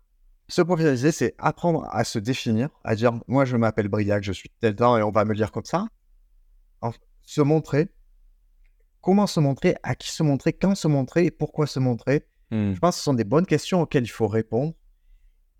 se 0.48 0.62
professionnaliser, 0.62 1.12
c'est 1.12 1.34
apprendre 1.38 1.86
à 1.90 2.04
se 2.04 2.18
définir, 2.18 2.70
à 2.84 2.94
dire 2.94 3.12
moi 3.28 3.44
je 3.44 3.56
m'appelle 3.56 3.88
Briac, 3.88 4.22
je 4.22 4.32
suis 4.32 4.50
tel 4.60 4.74
temps 4.74 4.96
et 4.96 5.02
on 5.02 5.10
va 5.10 5.24
me 5.24 5.34
dire 5.34 5.52
comme 5.52 5.64
ça. 5.64 5.86
se 7.22 7.42
montrer, 7.42 7.88
comment 9.02 9.26
se 9.26 9.40
montrer, 9.40 9.76
à 9.82 9.94
qui 9.94 10.10
se 10.10 10.22
montrer, 10.22 10.52
quand 10.52 10.74
se 10.74 10.88
montrer 10.88 11.26
et 11.26 11.30
pourquoi 11.30 11.66
se 11.66 11.78
montrer. 11.78 12.26
Hmm. 12.50 12.72
Je 12.72 12.78
pense 12.78 12.94
que 12.94 12.98
ce 12.98 13.04
sont 13.04 13.14
des 13.14 13.24
bonnes 13.24 13.46
questions 13.46 13.82
auxquelles 13.82 14.04
il 14.04 14.08
faut 14.08 14.28
répondre. 14.28 14.72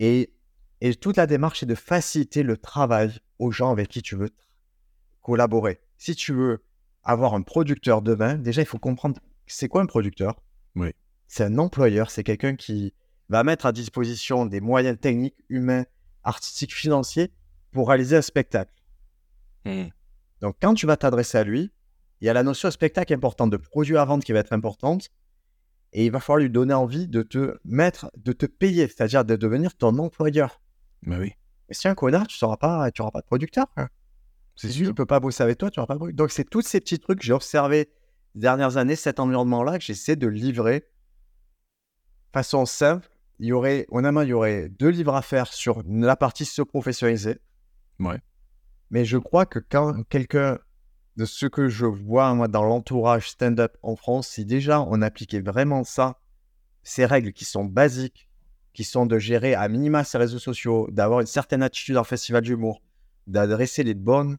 Et, 0.00 0.32
et 0.80 0.94
toute 0.94 1.16
la 1.16 1.26
démarche 1.26 1.62
est 1.62 1.66
de 1.66 1.74
faciliter 1.74 2.42
le 2.42 2.56
travail 2.56 3.18
aux 3.38 3.50
gens 3.50 3.70
avec 3.70 3.88
qui 3.88 4.00
tu 4.00 4.16
veux 4.16 4.30
collaborer. 5.20 5.80
Si 5.98 6.14
tu 6.14 6.32
veux 6.32 6.64
avoir 7.02 7.34
un 7.34 7.42
producteur 7.42 8.00
demain, 8.00 8.36
déjà, 8.36 8.62
il 8.62 8.66
faut 8.66 8.78
comprendre 8.78 9.20
c'est 9.46 9.68
quoi 9.68 9.82
un 9.82 9.86
producteur? 9.86 10.40
Oui. 10.74 10.92
C'est 11.26 11.44
un 11.44 11.58
employeur, 11.58 12.10
c'est 12.10 12.24
quelqu'un 12.24 12.56
qui 12.56 12.94
va 13.28 13.44
mettre 13.44 13.66
à 13.66 13.72
disposition 13.72 14.46
des 14.46 14.60
moyens 14.60 14.98
techniques, 14.98 15.36
humains, 15.48 15.84
artistiques, 16.24 16.74
financiers 16.74 17.30
pour 17.72 17.88
réaliser 17.88 18.16
un 18.16 18.22
spectacle. 18.22 18.72
Hmm. 19.64 19.86
Donc, 20.40 20.56
quand 20.60 20.74
tu 20.74 20.86
vas 20.86 20.96
t'adresser 20.96 21.38
à 21.38 21.44
lui, 21.44 21.70
il 22.20 22.26
y 22.26 22.30
a 22.30 22.32
la 22.32 22.42
notion 22.42 22.68
de 22.68 22.72
spectacle 22.72 23.12
importante, 23.12 23.50
de 23.50 23.56
produit 23.56 23.96
à 23.96 24.04
vendre 24.04 24.24
qui 24.24 24.32
va 24.32 24.40
être 24.40 24.52
importante. 24.52 25.10
Et 25.92 26.06
il 26.06 26.10
va 26.10 26.20
falloir 26.20 26.40
lui 26.40 26.50
donner 26.50 26.74
envie 26.74 27.08
de 27.08 27.22
te 27.22 27.58
mettre, 27.64 28.10
de 28.16 28.32
te 28.32 28.46
payer, 28.46 28.88
c'est-à-dire 28.88 29.24
de 29.24 29.36
devenir 29.36 29.74
ton 29.74 29.96
employeur. 29.98 30.60
Bah 31.02 31.16
oui. 31.18 31.32
Mais 31.68 31.74
si 31.74 31.88
un 31.88 31.94
connard, 31.94 32.26
tu 32.26 32.42
n'auras 32.42 32.56
pas, 32.56 32.90
tu 32.90 33.02
auras 33.02 33.10
pas 33.10 33.20
de 33.20 33.26
producteur. 33.26 33.66
hein. 33.76 33.88
C'est 34.56 34.70
sûr. 34.70 34.82
tu 34.82 34.88
ne 34.88 34.92
peux 34.92 35.06
pas 35.06 35.20
bosser 35.20 35.42
avec 35.42 35.58
toi, 35.58 35.70
tu 35.70 35.78
n'auras 35.78 35.86
pas 35.86 35.94
de 35.94 35.98
producteur. 35.98 36.24
Donc, 36.24 36.32
c'est 36.32 36.44
tous 36.44 36.62
ces 36.62 36.80
petits 36.80 36.98
trucs 36.98 37.20
que 37.20 37.24
j'ai 37.24 37.32
observé 37.32 37.90
ces 38.34 38.40
dernières 38.40 38.76
années, 38.76 38.96
cet 38.96 39.20
environnement-là, 39.20 39.78
que 39.78 39.84
j'essaie 39.84 40.16
de 40.16 40.26
livrer 40.26 40.88
façon 42.32 42.66
simple. 42.66 43.08
Il 43.40 43.46
y 43.46 43.52
aurait, 43.52 43.86
il 43.90 44.28
y 44.28 44.32
aurait 44.32 44.68
deux 44.68 44.88
livres 44.88 45.14
à 45.14 45.22
faire 45.22 45.52
sur 45.52 45.82
la 45.86 46.16
partie 46.16 46.44
se 46.44 46.62
professionnaliser. 46.62 47.38
Ouais. 48.00 48.20
Mais 48.90 49.04
je 49.04 49.18
crois 49.18 49.46
que 49.46 49.58
quand 49.58 50.02
quelqu'un, 50.08 50.58
de 51.18 51.24
ce 51.24 51.46
que 51.46 51.68
je 51.68 51.84
vois 51.84 52.32
moi 52.32 52.46
dans 52.46 52.62
l'entourage 52.62 53.28
stand-up 53.28 53.76
en 53.82 53.96
France, 53.96 54.28
si 54.28 54.44
déjà 54.44 54.80
on 54.80 55.02
appliquait 55.02 55.40
vraiment 55.40 55.82
ça, 55.82 56.20
ces 56.84 57.04
règles 57.04 57.32
qui 57.32 57.44
sont 57.44 57.64
basiques, 57.64 58.28
qui 58.72 58.84
sont 58.84 59.04
de 59.04 59.18
gérer 59.18 59.54
à 59.54 59.68
minima 59.68 60.04
ses 60.04 60.16
réseaux 60.16 60.38
sociaux, 60.38 60.88
d'avoir 60.92 61.20
une 61.20 61.26
certaine 61.26 61.64
attitude 61.64 61.96
en 61.96 62.04
festival 62.04 62.42
d'humour, 62.42 62.80
d'adresser 63.26 63.82
les 63.82 63.94
bonnes 63.94 64.38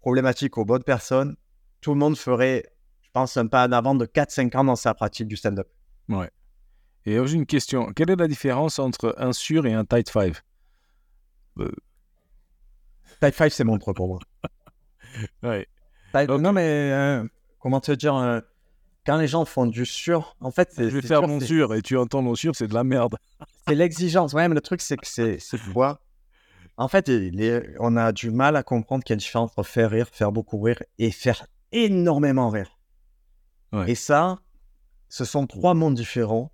problématiques 0.00 0.58
aux 0.58 0.64
bonnes 0.64 0.82
personnes, 0.82 1.36
tout 1.80 1.92
le 1.92 1.98
monde 2.00 2.16
ferait, 2.16 2.64
je 3.02 3.08
pense, 3.12 3.36
un 3.36 3.46
pas 3.46 3.68
en 3.68 3.72
avant 3.72 3.94
de 3.94 4.04
4-5 4.04 4.56
ans 4.56 4.64
dans 4.64 4.76
sa 4.76 4.94
pratique 4.94 5.28
du 5.28 5.36
stand-up. 5.36 5.68
Et 7.06 7.14
j'ai 7.26 7.34
une 7.36 7.46
question. 7.46 7.92
Quelle 7.94 8.10
est 8.10 8.16
la 8.16 8.28
différence 8.28 8.78
entre 8.78 9.14
un 9.18 9.32
sur 9.32 9.66
et 9.66 9.72
un 9.72 9.84
tight 9.84 10.10
five? 10.10 10.40
Type 13.20 13.34
5, 13.34 13.52
c'est 13.52 13.64
montre 13.64 13.92
pour 13.92 14.08
moi. 14.08 14.18
Ouais. 15.42 15.66
Type-. 16.14 16.30
Non, 16.30 16.52
mais 16.52 16.90
euh, 16.92 17.24
comment 17.58 17.80
te 17.80 17.92
dire, 17.92 18.14
euh, 18.14 18.40
quand 19.04 19.16
les 19.16 19.28
gens 19.28 19.44
font 19.44 19.66
du 19.66 19.84
sur, 19.84 20.36
en 20.40 20.50
fait, 20.50 20.70
c'est 20.72 20.88
Je 20.88 20.96
vais 20.96 21.02
faire 21.02 21.18
sûr, 21.20 21.28
mon 21.28 21.40
sur 21.40 21.74
et 21.74 21.82
tu 21.82 21.96
entends 21.96 22.22
mon 22.22 22.34
sur, 22.34 22.54
c'est 22.54 22.68
de 22.68 22.74
la 22.74 22.84
merde. 22.84 23.16
C'est 23.68 23.74
l'exigence. 23.74 24.32
Ouais, 24.32 24.48
mais 24.48 24.54
le 24.54 24.60
truc, 24.62 24.80
c'est 24.80 24.96
que 24.96 25.06
c'est 25.06 25.38
c'est 25.38 25.58
quoi 25.72 26.00
En 26.76 26.88
fait, 26.88 27.06
il 27.08 27.40
est- 27.40 27.76
on 27.78 27.96
a 27.96 28.10
du 28.10 28.30
mal 28.32 28.56
à 28.56 28.62
comprendre 28.64 29.04
qu'il 29.04 29.12
y 29.12 29.14
a 29.14 29.16
une 29.16 29.20
différence 29.20 29.52
entre 29.56 29.62
faire 29.68 29.90
rire, 29.90 30.08
faire 30.10 30.32
beaucoup 30.32 30.60
rire 30.60 30.82
et 30.98 31.12
faire 31.12 31.46
énormément 31.70 32.48
rire. 32.48 32.78
Ouais. 33.72 33.92
Et 33.92 33.94
ça, 33.94 34.40
ce 35.08 35.24
sont 35.24 35.46
trois 35.46 35.74
mondes 35.74 35.94
différents. 35.94 36.50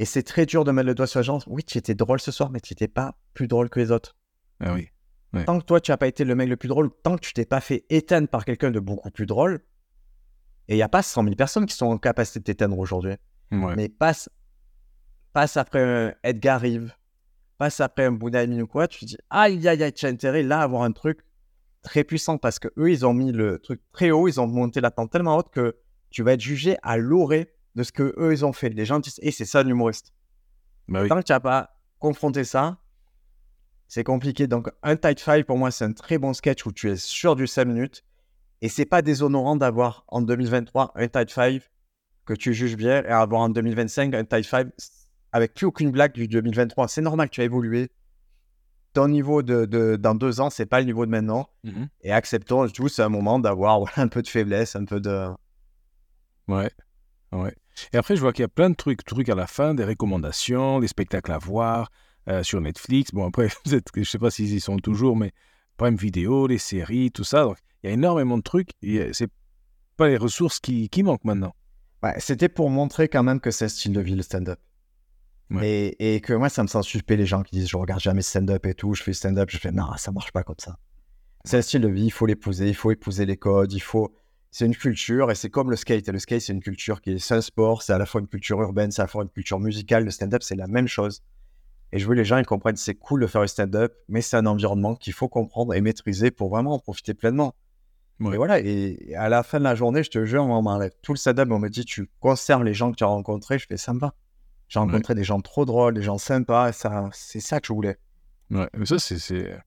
Et 0.00 0.06
c'est 0.06 0.22
très 0.22 0.46
dur 0.46 0.64
de 0.64 0.72
mettre 0.72 0.86
le 0.86 0.94
doigt 0.94 1.06
sur 1.06 1.18
la 1.18 1.22
jambe. 1.22 1.42
Oui, 1.46 1.62
tu 1.62 1.76
étais 1.76 1.94
drôle 1.94 2.20
ce 2.20 2.32
soir, 2.32 2.48
mais 2.48 2.58
tu 2.60 2.72
n'étais 2.72 2.88
pas 2.88 3.18
plus 3.34 3.48
drôle 3.48 3.68
que 3.68 3.78
les 3.78 3.90
autres. 3.90 4.16
Ah 4.58 4.72
oui. 4.72 4.88
Tant 5.44 5.60
que 5.60 5.64
toi, 5.66 5.78
tu 5.78 5.90
n'as 5.90 5.98
pas 5.98 6.06
été 6.06 6.24
le 6.24 6.34
mec 6.34 6.48
le 6.48 6.56
plus 6.56 6.68
drôle, 6.68 6.90
tant 7.02 7.16
que 7.16 7.20
tu 7.20 7.34
t'es 7.34 7.44
pas 7.44 7.60
fait 7.60 7.84
éteindre 7.90 8.26
par 8.26 8.46
quelqu'un 8.46 8.70
de 8.70 8.80
beaucoup 8.80 9.10
plus 9.10 9.26
drôle, 9.26 9.60
et 10.68 10.74
il 10.74 10.76
n'y 10.76 10.82
a 10.82 10.88
pas 10.88 11.02
100 11.02 11.24
000 11.24 11.36
personnes 11.36 11.66
qui 11.66 11.76
sont 11.76 11.84
en 11.84 11.98
capacité 11.98 12.38
de 12.40 12.44
t'éteindre 12.44 12.78
aujourd'hui. 12.78 13.12
Ouais. 13.52 13.76
Mais 13.76 13.90
passe, 13.90 14.30
passe 15.34 15.58
après 15.58 15.82
un 15.82 16.14
Edgar 16.22 16.62
Rive, 16.62 16.94
passe 17.58 17.80
après 17.80 18.06
un 18.06 18.12
Bouddha 18.12 18.46
ou 18.46 18.66
quoi, 18.66 18.88
tu 18.88 19.00
te 19.00 19.04
dis, 19.04 19.18
aïe, 19.28 19.68
aïe, 19.68 19.82
aïe, 19.82 19.92
tu 19.92 20.06
as 20.06 20.08
intérêt 20.08 20.42
là 20.42 20.60
à 20.60 20.62
avoir 20.62 20.82
un 20.82 20.92
truc 20.92 21.20
très 21.82 22.04
puissant 22.04 22.38
parce 22.38 22.58
que 22.58 22.68
eux, 22.78 22.90
ils 22.90 23.04
ont 23.04 23.12
mis 23.12 23.32
le 23.32 23.58
truc 23.58 23.82
très 23.92 24.10
haut, 24.10 24.28
ils 24.28 24.40
ont 24.40 24.46
monté 24.46 24.80
la 24.80 24.90
tente 24.90 25.12
tellement 25.12 25.36
haute 25.36 25.50
que 25.50 25.76
tu 26.08 26.22
vas 26.22 26.32
être 26.32 26.40
jugé 26.40 26.78
à 26.82 26.96
l'orée 26.96 27.52
de 27.74 27.82
ce 27.82 27.92
que 27.92 28.14
eux 28.18 28.32
ils 28.32 28.44
ont 28.44 28.52
fait. 28.52 28.68
Les 28.70 28.84
gens 28.84 28.98
disent, 29.00 29.18
et 29.22 29.30
c'est 29.30 29.44
ça 29.44 29.62
l'humoriste. 29.62 30.12
Bah 30.88 31.02
oui. 31.02 31.08
Tant 31.08 31.16
que 31.18 31.24
tu 31.24 31.32
n'as 31.32 31.40
pas 31.40 31.76
confronté 31.98 32.44
ça, 32.44 32.78
c'est 33.88 34.04
compliqué. 34.04 34.46
Donc, 34.46 34.70
un 34.82 34.96
tight 34.96 35.20
five, 35.20 35.44
pour 35.44 35.58
moi, 35.58 35.70
c'est 35.70 35.84
un 35.84 35.92
très 35.92 36.18
bon 36.18 36.32
sketch 36.32 36.64
où 36.66 36.72
tu 36.72 36.90
es 36.90 36.96
sûr 36.96 37.36
du 37.36 37.46
5 37.46 37.64
minutes. 37.64 38.04
Et 38.62 38.68
c'est 38.68 38.84
pas 38.84 39.02
déshonorant 39.02 39.56
d'avoir 39.56 40.04
en 40.08 40.20
2023 40.20 40.92
un 40.94 41.08
tight 41.08 41.30
five 41.32 41.68
que 42.26 42.34
tu 42.34 42.52
juges 42.54 42.76
bien 42.76 43.02
et 43.02 43.08
avoir 43.08 43.40
en 43.42 43.48
2025 43.48 44.14
un 44.14 44.24
tight 44.24 44.44
five 44.46 44.70
avec 45.32 45.54
plus 45.54 45.66
aucune 45.66 45.90
blague 45.90 46.12
du 46.12 46.28
2023. 46.28 46.86
C'est 46.88 47.00
normal, 47.00 47.30
tu 47.30 47.40
as 47.40 47.44
évolué. 47.44 47.90
Ton 48.92 49.08
niveau 49.08 49.42
de, 49.42 49.64
de- 49.66 49.96
dans 49.96 50.14
deux 50.14 50.40
ans, 50.40 50.50
c'est 50.50 50.66
pas 50.66 50.80
le 50.80 50.86
niveau 50.86 51.06
de 51.06 51.10
maintenant. 51.10 51.48
Mhm. 51.64 51.88
Et 52.02 52.12
acceptons, 52.12 52.68
tout, 52.68 52.88
c'est 52.88 53.02
un 53.02 53.08
moment 53.08 53.38
d'avoir 53.38 53.78
voilà, 53.78 53.92
un 53.96 54.08
peu 54.08 54.20
de 54.22 54.28
faiblesse, 54.28 54.76
un 54.76 54.84
peu 54.84 55.00
de. 55.00 55.28
Ouais. 56.48 56.70
Ouais. 57.32 57.54
Et 57.92 57.96
après, 57.96 58.16
je 58.16 58.20
vois 58.20 58.32
qu'il 58.32 58.42
y 58.42 58.44
a 58.44 58.48
plein 58.48 58.70
de 58.70 58.74
trucs, 58.74 59.04
trucs 59.04 59.28
à 59.28 59.34
la 59.34 59.46
fin, 59.46 59.74
des 59.74 59.84
recommandations, 59.84 60.80
des 60.80 60.88
spectacles 60.88 61.32
à 61.32 61.38
voir 61.38 61.90
euh, 62.28 62.42
sur 62.42 62.60
Netflix. 62.60 63.12
Bon, 63.12 63.26
après, 63.26 63.48
je 63.66 64.02
sais 64.04 64.18
pas 64.18 64.30
s'ils 64.30 64.54
y 64.54 64.60
sont 64.60 64.76
toujours, 64.78 65.16
mais 65.16 65.32
Prime 65.76 65.96
Vidéo, 65.96 66.46
les 66.46 66.58
séries, 66.58 67.10
tout 67.10 67.24
ça. 67.24 67.44
Donc, 67.44 67.56
il 67.82 67.88
y 67.88 67.90
a 67.90 67.94
énormément 67.94 68.36
de 68.36 68.42
trucs. 68.42 68.70
Euh, 68.84 69.10
c'est 69.12 69.30
pas 69.96 70.08
les 70.08 70.16
ressources 70.16 70.60
qui, 70.60 70.88
qui 70.88 71.02
manquent 71.02 71.24
maintenant. 71.24 71.54
Ouais, 72.02 72.14
c'était 72.18 72.48
pour 72.48 72.70
montrer 72.70 73.08
quand 73.08 73.22
même 73.22 73.40
que 73.40 73.50
c'est 73.50 73.66
un 73.66 73.68
style 73.68 73.92
de 73.92 74.00
vie, 74.00 74.14
le 74.14 74.22
stand-up. 74.22 74.58
Ouais. 75.50 75.68
Et, 75.98 76.14
et 76.14 76.20
que 76.20 76.32
moi, 76.32 76.48
ça 76.48 76.62
me 76.62 76.68
sent 76.68 76.82
suspect 76.82 77.16
les 77.16 77.26
gens 77.26 77.42
qui 77.42 77.56
disent 77.56 77.68
je 77.68 77.76
regarde 77.76 78.00
jamais 78.00 78.22
stand-up 78.22 78.64
et 78.66 78.74
tout, 78.74 78.94
je 78.94 79.02
fais 79.02 79.12
stand-up, 79.12 79.50
je 79.50 79.58
fais 79.58 79.72
non, 79.72 79.86
ça 79.96 80.12
marche 80.12 80.32
pas 80.32 80.42
comme 80.42 80.58
ça. 80.58 80.76
C'est 81.44 81.58
un 81.58 81.62
style 81.62 81.80
de 81.80 81.88
vie, 81.88 82.04
il 82.04 82.10
faut 82.10 82.26
l'épouser, 82.26 82.68
il 82.68 82.74
faut 82.74 82.90
épouser 82.90 83.26
les 83.26 83.36
codes, 83.36 83.72
il 83.72 83.80
faut. 83.80 84.14
C'est 84.50 84.66
une 84.66 84.74
culture 84.74 85.30
et 85.30 85.34
c'est 85.34 85.50
comme 85.50 85.70
le 85.70 85.76
skate. 85.76 86.08
Et 86.08 86.12
le 86.12 86.18
skate, 86.18 86.40
c'est 86.40 86.52
une 86.52 86.62
culture 86.62 87.00
qui 87.00 87.12
est. 87.12 87.18
C'est 87.18 87.34
un 87.34 87.40
sport, 87.40 87.82
c'est 87.82 87.92
à 87.92 87.98
la 87.98 88.06
fois 88.06 88.20
une 88.20 88.26
culture 88.26 88.60
urbaine, 88.60 88.90
c'est 88.90 89.00
à 89.00 89.04
la 89.04 89.08
fois 89.08 89.22
une 89.22 89.28
culture 89.28 89.60
musicale. 89.60 90.04
Le 90.04 90.10
stand-up, 90.10 90.42
c'est 90.42 90.56
la 90.56 90.66
même 90.66 90.88
chose. 90.88 91.22
Et 91.92 91.98
je 91.98 92.06
veux 92.06 92.14
que 92.14 92.18
les 92.18 92.24
gens 92.24 92.38
ils 92.38 92.46
comprennent 92.46 92.76
c'est 92.76 92.94
cool 92.94 93.20
de 93.20 93.26
faire 93.26 93.42
du 93.42 93.48
stand-up, 93.48 93.94
mais 94.08 94.22
c'est 94.22 94.36
un 94.36 94.46
environnement 94.46 94.94
qu'il 94.94 95.12
faut 95.12 95.28
comprendre 95.28 95.74
et 95.74 95.80
maîtriser 95.80 96.30
pour 96.30 96.50
vraiment 96.50 96.74
en 96.74 96.78
profiter 96.78 97.14
pleinement. 97.14 97.54
Ouais. 98.20 98.34
Et 98.34 98.36
voilà, 98.36 98.60
et 98.60 99.14
à 99.16 99.28
la 99.28 99.42
fin 99.42 99.58
de 99.58 99.64
la 99.64 99.74
journée, 99.74 100.02
je 100.02 100.10
te 100.10 100.24
jure, 100.24 100.44
on 100.44 100.62
m'enlève 100.62 100.92
tout 101.02 101.12
le 101.12 101.18
stand-up, 101.18 101.48
on 101.50 101.58
me 101.58 101.68
dit 101.68 101.84
tu 101.84 102.08
conserves 102.20 102.64
les 102.64 102.74
gens 102.74 102.92
que 102.92 102.96
tu 102.96 103.04
as 103.04 103.08
rencontrés, 103.08 103.58
je 103.58 103.66
fais 103.66 103.76
ça 103.76 103.94
me 103.94 103.98
va. 103.98 104.14
J'ai 104.68 104.78
rencontré 104.78 105.14
des 105.16 105.24
gens 105.24 105.40
trop 105.40 105.64
drôles, 105.64 105.94
des 105.94 106.02
gens 106.02 106.18
sympas, 106.18 106.72
ça, 106.72 107.08
c'est 107.12 107.40
ça 107.40 107.60
que 107.60 107.66
je 107.66 107.72
voulais. 107.72 107.98
Ouais, 108.50 108.68
mais 108.76 108.86
ça, 108.86 109.00
c'est, 109.00 109.18
c'est... 109.18 109.58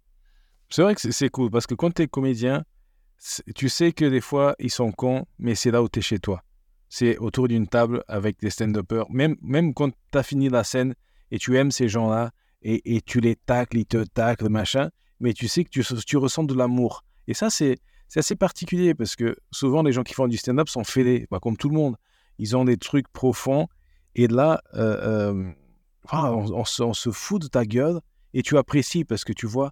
vrai 0.77 0.95
que 0.95 1.11
c'est, 1.11 1.29
cool 1.29 1.49
parce 1.51 1.67
que 1.67 1.73
quand 1.73 1.93
tu 1.93 2.03
es 2.03 2.07
comédien, 2.07 2.63
tu 3.55 3.69
sais 3.69 3.91
que 3.91 4.05
des 4.05 4.21
fois, 4.21 4.55
ils 4.59 4.71
sont 4.71 4.91
cons, 4.91 5.25
mais 5.39 5.55
c'est 5.55 5.71
là 5.71 5.81
où 5.81 5.89
tu 5.89 5.99
es 5.99 6.01
chez 6.01 6.19
toi. 6.19 6.43
C'est 6.89 7.17
autour 7.17 7.47
d'une 7.47 7.67
table 7.67 8.03
avec 8.07 8.39
des 8.39 8.49
stand-uppers. 8.49 9.09
Même, 9.09 9.35
même 9.41 9.73
quand 9.73 9.89
tu 9.89 10.17
as 10.17 10.23
fini 10.23 10.49
la 10.49 10.63
scène 10.63 10.93
et 11.31 11.39
tu 11.39 11.57
aimes 11.57 11.71
ces 11.71 11.87
gens-là 11.87 12.31
et, 12.61 12.95
et 12.95 13.01
tu 13.01 13.19
les 13.19 13.35
tacles, 13.35 13.77
ils 13.77 13.85
te 13.85 14.03
taclent, 14.03 14.49
machin, 14.49 14.89
mais 15.19 15.33
tu 15.33 15.47
sais 15.47 15.63
que 15.63 15.69
tu, 15.69 16.17
ressens 16.17 16.43
de 16.43 16.53
l'amour. 16.53 17.03
Et 17.27 17.33
ça, 17.33 17.49
c'est, 17.49 17.77
assez 18.15 18.35
particulier 18.35 18.93
parce 18.93 19.15
que 19.15 19.35
souvent, 19.51 19.81
les 19.81 19.91
gens 19.91 20.03
qui 20.03 20.13
font 20.13 20.27
du 20.27 20.37
stand-up 20.37 20.69
sont 20.69 20.83
fêlés, 20.83 21.25
bah, 21.31 21.39
comme 21.41 21.57
tout 21.57 21.69
le 21.69 21.75
monde. 21.75 21.95
Ils 22.37 22.55
ont 22.55 22.65
des 22.65 22.77
trucs 22.77 23.07
profonds 23.07 23.67
et 24.15 24.27
là, 24.27 24.61
euh, 24.75 25.31
euh, 25.33 25.51
on, 26.11 26.63
on 26.63 26.93
se 26.93 27.11
fout 27.11 27.41
de 27.41 27.47
ta 27.47 27.65
gueule 27.65 28.01
et 28.33 28.43
tu 28.43 28.57
apprécies 28.57 29.03
parce 29.03 29.23
que 29.23 29.33
tu 29.33 29.47
vois, 29.47 29.71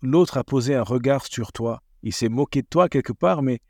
l'autre 0.00 0.36
a 0.36 0.44
posé 0.44 0.74
un 0.76 0.82
regard 0.82 1.26
sur 1.26 1.52
toi. 1.52 1.82
Il 2.02 2.12
s'est 2.12 2.28
moqué 2.28 2.62
de 2.62 2.66
toi 2.66 2.88
quelque 2.88 3.12
part, 3.12 3.42
mais 3.42 3.60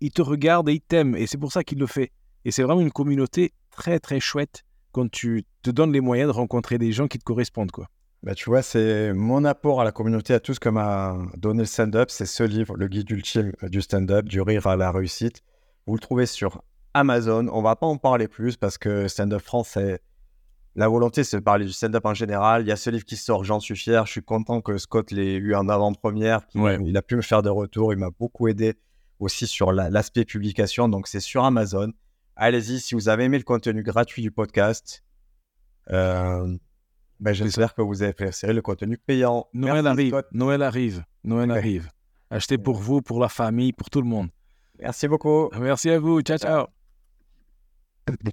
il 0.00 0.10
te 0.10 0.22
regarde 0.22 0.68
et 0.68 0.74
il 0.74 0.80
t'aime. 0.80 1.16
Et 1.16 1.26
c'est 1.26 1.38
pour 1.38 1.52
ça 1.52 1.64
qu'il 1.64 1.78
le 1.78 1.86
fait. 1.86 2.12
Et 2.44 2.50
c'est 2.50 2.62
vraiment 2.62 2.80
une 2.80 2.92
communauté 2.92 3.52
très, 3.70 3.98
très 3.98 4.20
chouette 4.20 4.64
quand 4.92 5.10
tu 5.10 5.44
te 5.62 5.70
donnes 5.70 5.92
les 5.92 6.00
moyens 6.00 6.28
de 6.28 6.34
rencontrer 6.34 6.78
des 6.78 6.92
gens 6.92 7.08
qui 7.08 7.18
te 7.18 7.24
correspondent. 7.24 7.70
Quoi. 7.70 7.88
Bah, 8.22 8.34
tu 8.34 8.50
vois, 8.50 8.62
c'est 8.62 9.12
mon 9.12 9.44
apport 9.44 9.80
à 9.80 9.84
la 9.84 9.92
communauté, 9.92 10.34
à 10.34 10.40
ce 10.42 10.58
que 10.58 10.68
m'a 10.68 11.16
donné 11.36 11.60
le 11.60 11.66
stand-up, 11.66 12.10
c'est 12.10 12.26
ce 12.26 12.42
livre, 12.42 12.76
Le 12.76 12.88
guide 12.88 13.10
ultime 13.10 13.52
du 13.62 13.80
stand-up, 13.80 14.26
du 14.26 14.40
rire 14.40 14.66
à 14.66 14.76
la 14.76 14.90
réussite. 14.90 15.42
Vous 15.86 15.94
le 15.94 16.00
trouvez 16.00 16.26
sur 16.26 16.62
Amazon. 16.94 17.48
On 17.52 17.62
va 17.62 17.76
pas 17.76 17.86
en 17.86 17.96
parler 17.96 18.26
plus 18.26 18.56
parce 18.56 18.76
que 18.76 19.06
stand-up 19.08 19.40
France, 19.40 19.70
c'est 19.74 20.00
la 20.78 20.88
volonté, 20.88 21.24
c'est 21.24 21.36
de 21.38 21.42
parler 21.42 21.64
du 21.66 21.72
stand-up 21.72 22.04
en 22.06 22.14
général. 22.14 22.62
Il 22.62 22.68
y 22.68 22.72
a 22.72 22.76
ce 22.76 22.88
livre 22.90 23.04
qui 23.04 23.16
sort, 23.16 23.44
j'en 23.44 23.60
suis 23.60 23.76
fier. 23.76 24.06
Je 24.06 24.12
suis 24.12 24.22
content 24.22 24.60
que 24.60 24.78
Scott 24.78 25.10
l'ait 25.10 25.34
eu 25.34 25.54
en 25.54 25.68
avant-première. 25.68 26.40
Ouais. 26.54 26.78
Il 26.84 26.96
a 26.96 27.02
pu 27.02 27.16
me 27.16 27.22
faire 27.22 27.42
des 27.42 27.50
retours. 27.50 27.92
Il 27.92 27.98
m'a 27.98 28.10
beaucoup 28.10 28.48
aidé 28.48 28.74
aussi 29.18 29.46
sur 29.46 29.72
la- 29.72 29.90
l'aspect 29.90 30.24
publication. 30.24 30.88
Donc, 30.88 31.08
c'est 31.08 31.20
sur 31.20 31.44
Amazon. 31.44 31.92
Allez-y, 32.36 32.78
si 32.80 32.94
vous 32.94 33.08
avez 33.08 33.24
aimé 33.24 33.38
le 33.38 33.44
contenu 33.44 33.82
gratuit 33.82 34.22
du 34.22 34.30
podcast, 34.30 35.02
euh, 35.90 36.56
ben, 37.18 37.32
j'espère 37.32 37.74
que 37.74 37.82
vous 37.82 38.02
avez 38.02 38.12
préféré 38.12 38.52
le 38.52 38.62
contenu 38.62 38.96
payant. 38.98 39.48
Noël 39.52 39.82
Merci, 39.82 39.88
arrive. 39.88 40.08
Scott. 40.10 40.26
Noël 40.32 40.62
arrive. 40.62 41.04
Noël 41.24 41.50
Ouais. 41.50 41.58
arrive. 41.58 41.88
Achetez 42.30 42.58
pour 42.58 42.76
vous, 42.76 43.02
pour 43.02 43.18
la 43.18 43.28
famille, 43.28 43.72
pour 43.72 43.90
tout 43.90 44.00
le 44.00 44.06
monde. 44.08 44.28
Merci 44.78 45.08
beaucoup. 45.08 45.48
Merci 45.58 45.90
à 45.90 45.98
vous. 45.98 46.20
Ciao, 46.20 46.38
ciao. 46.38 46.77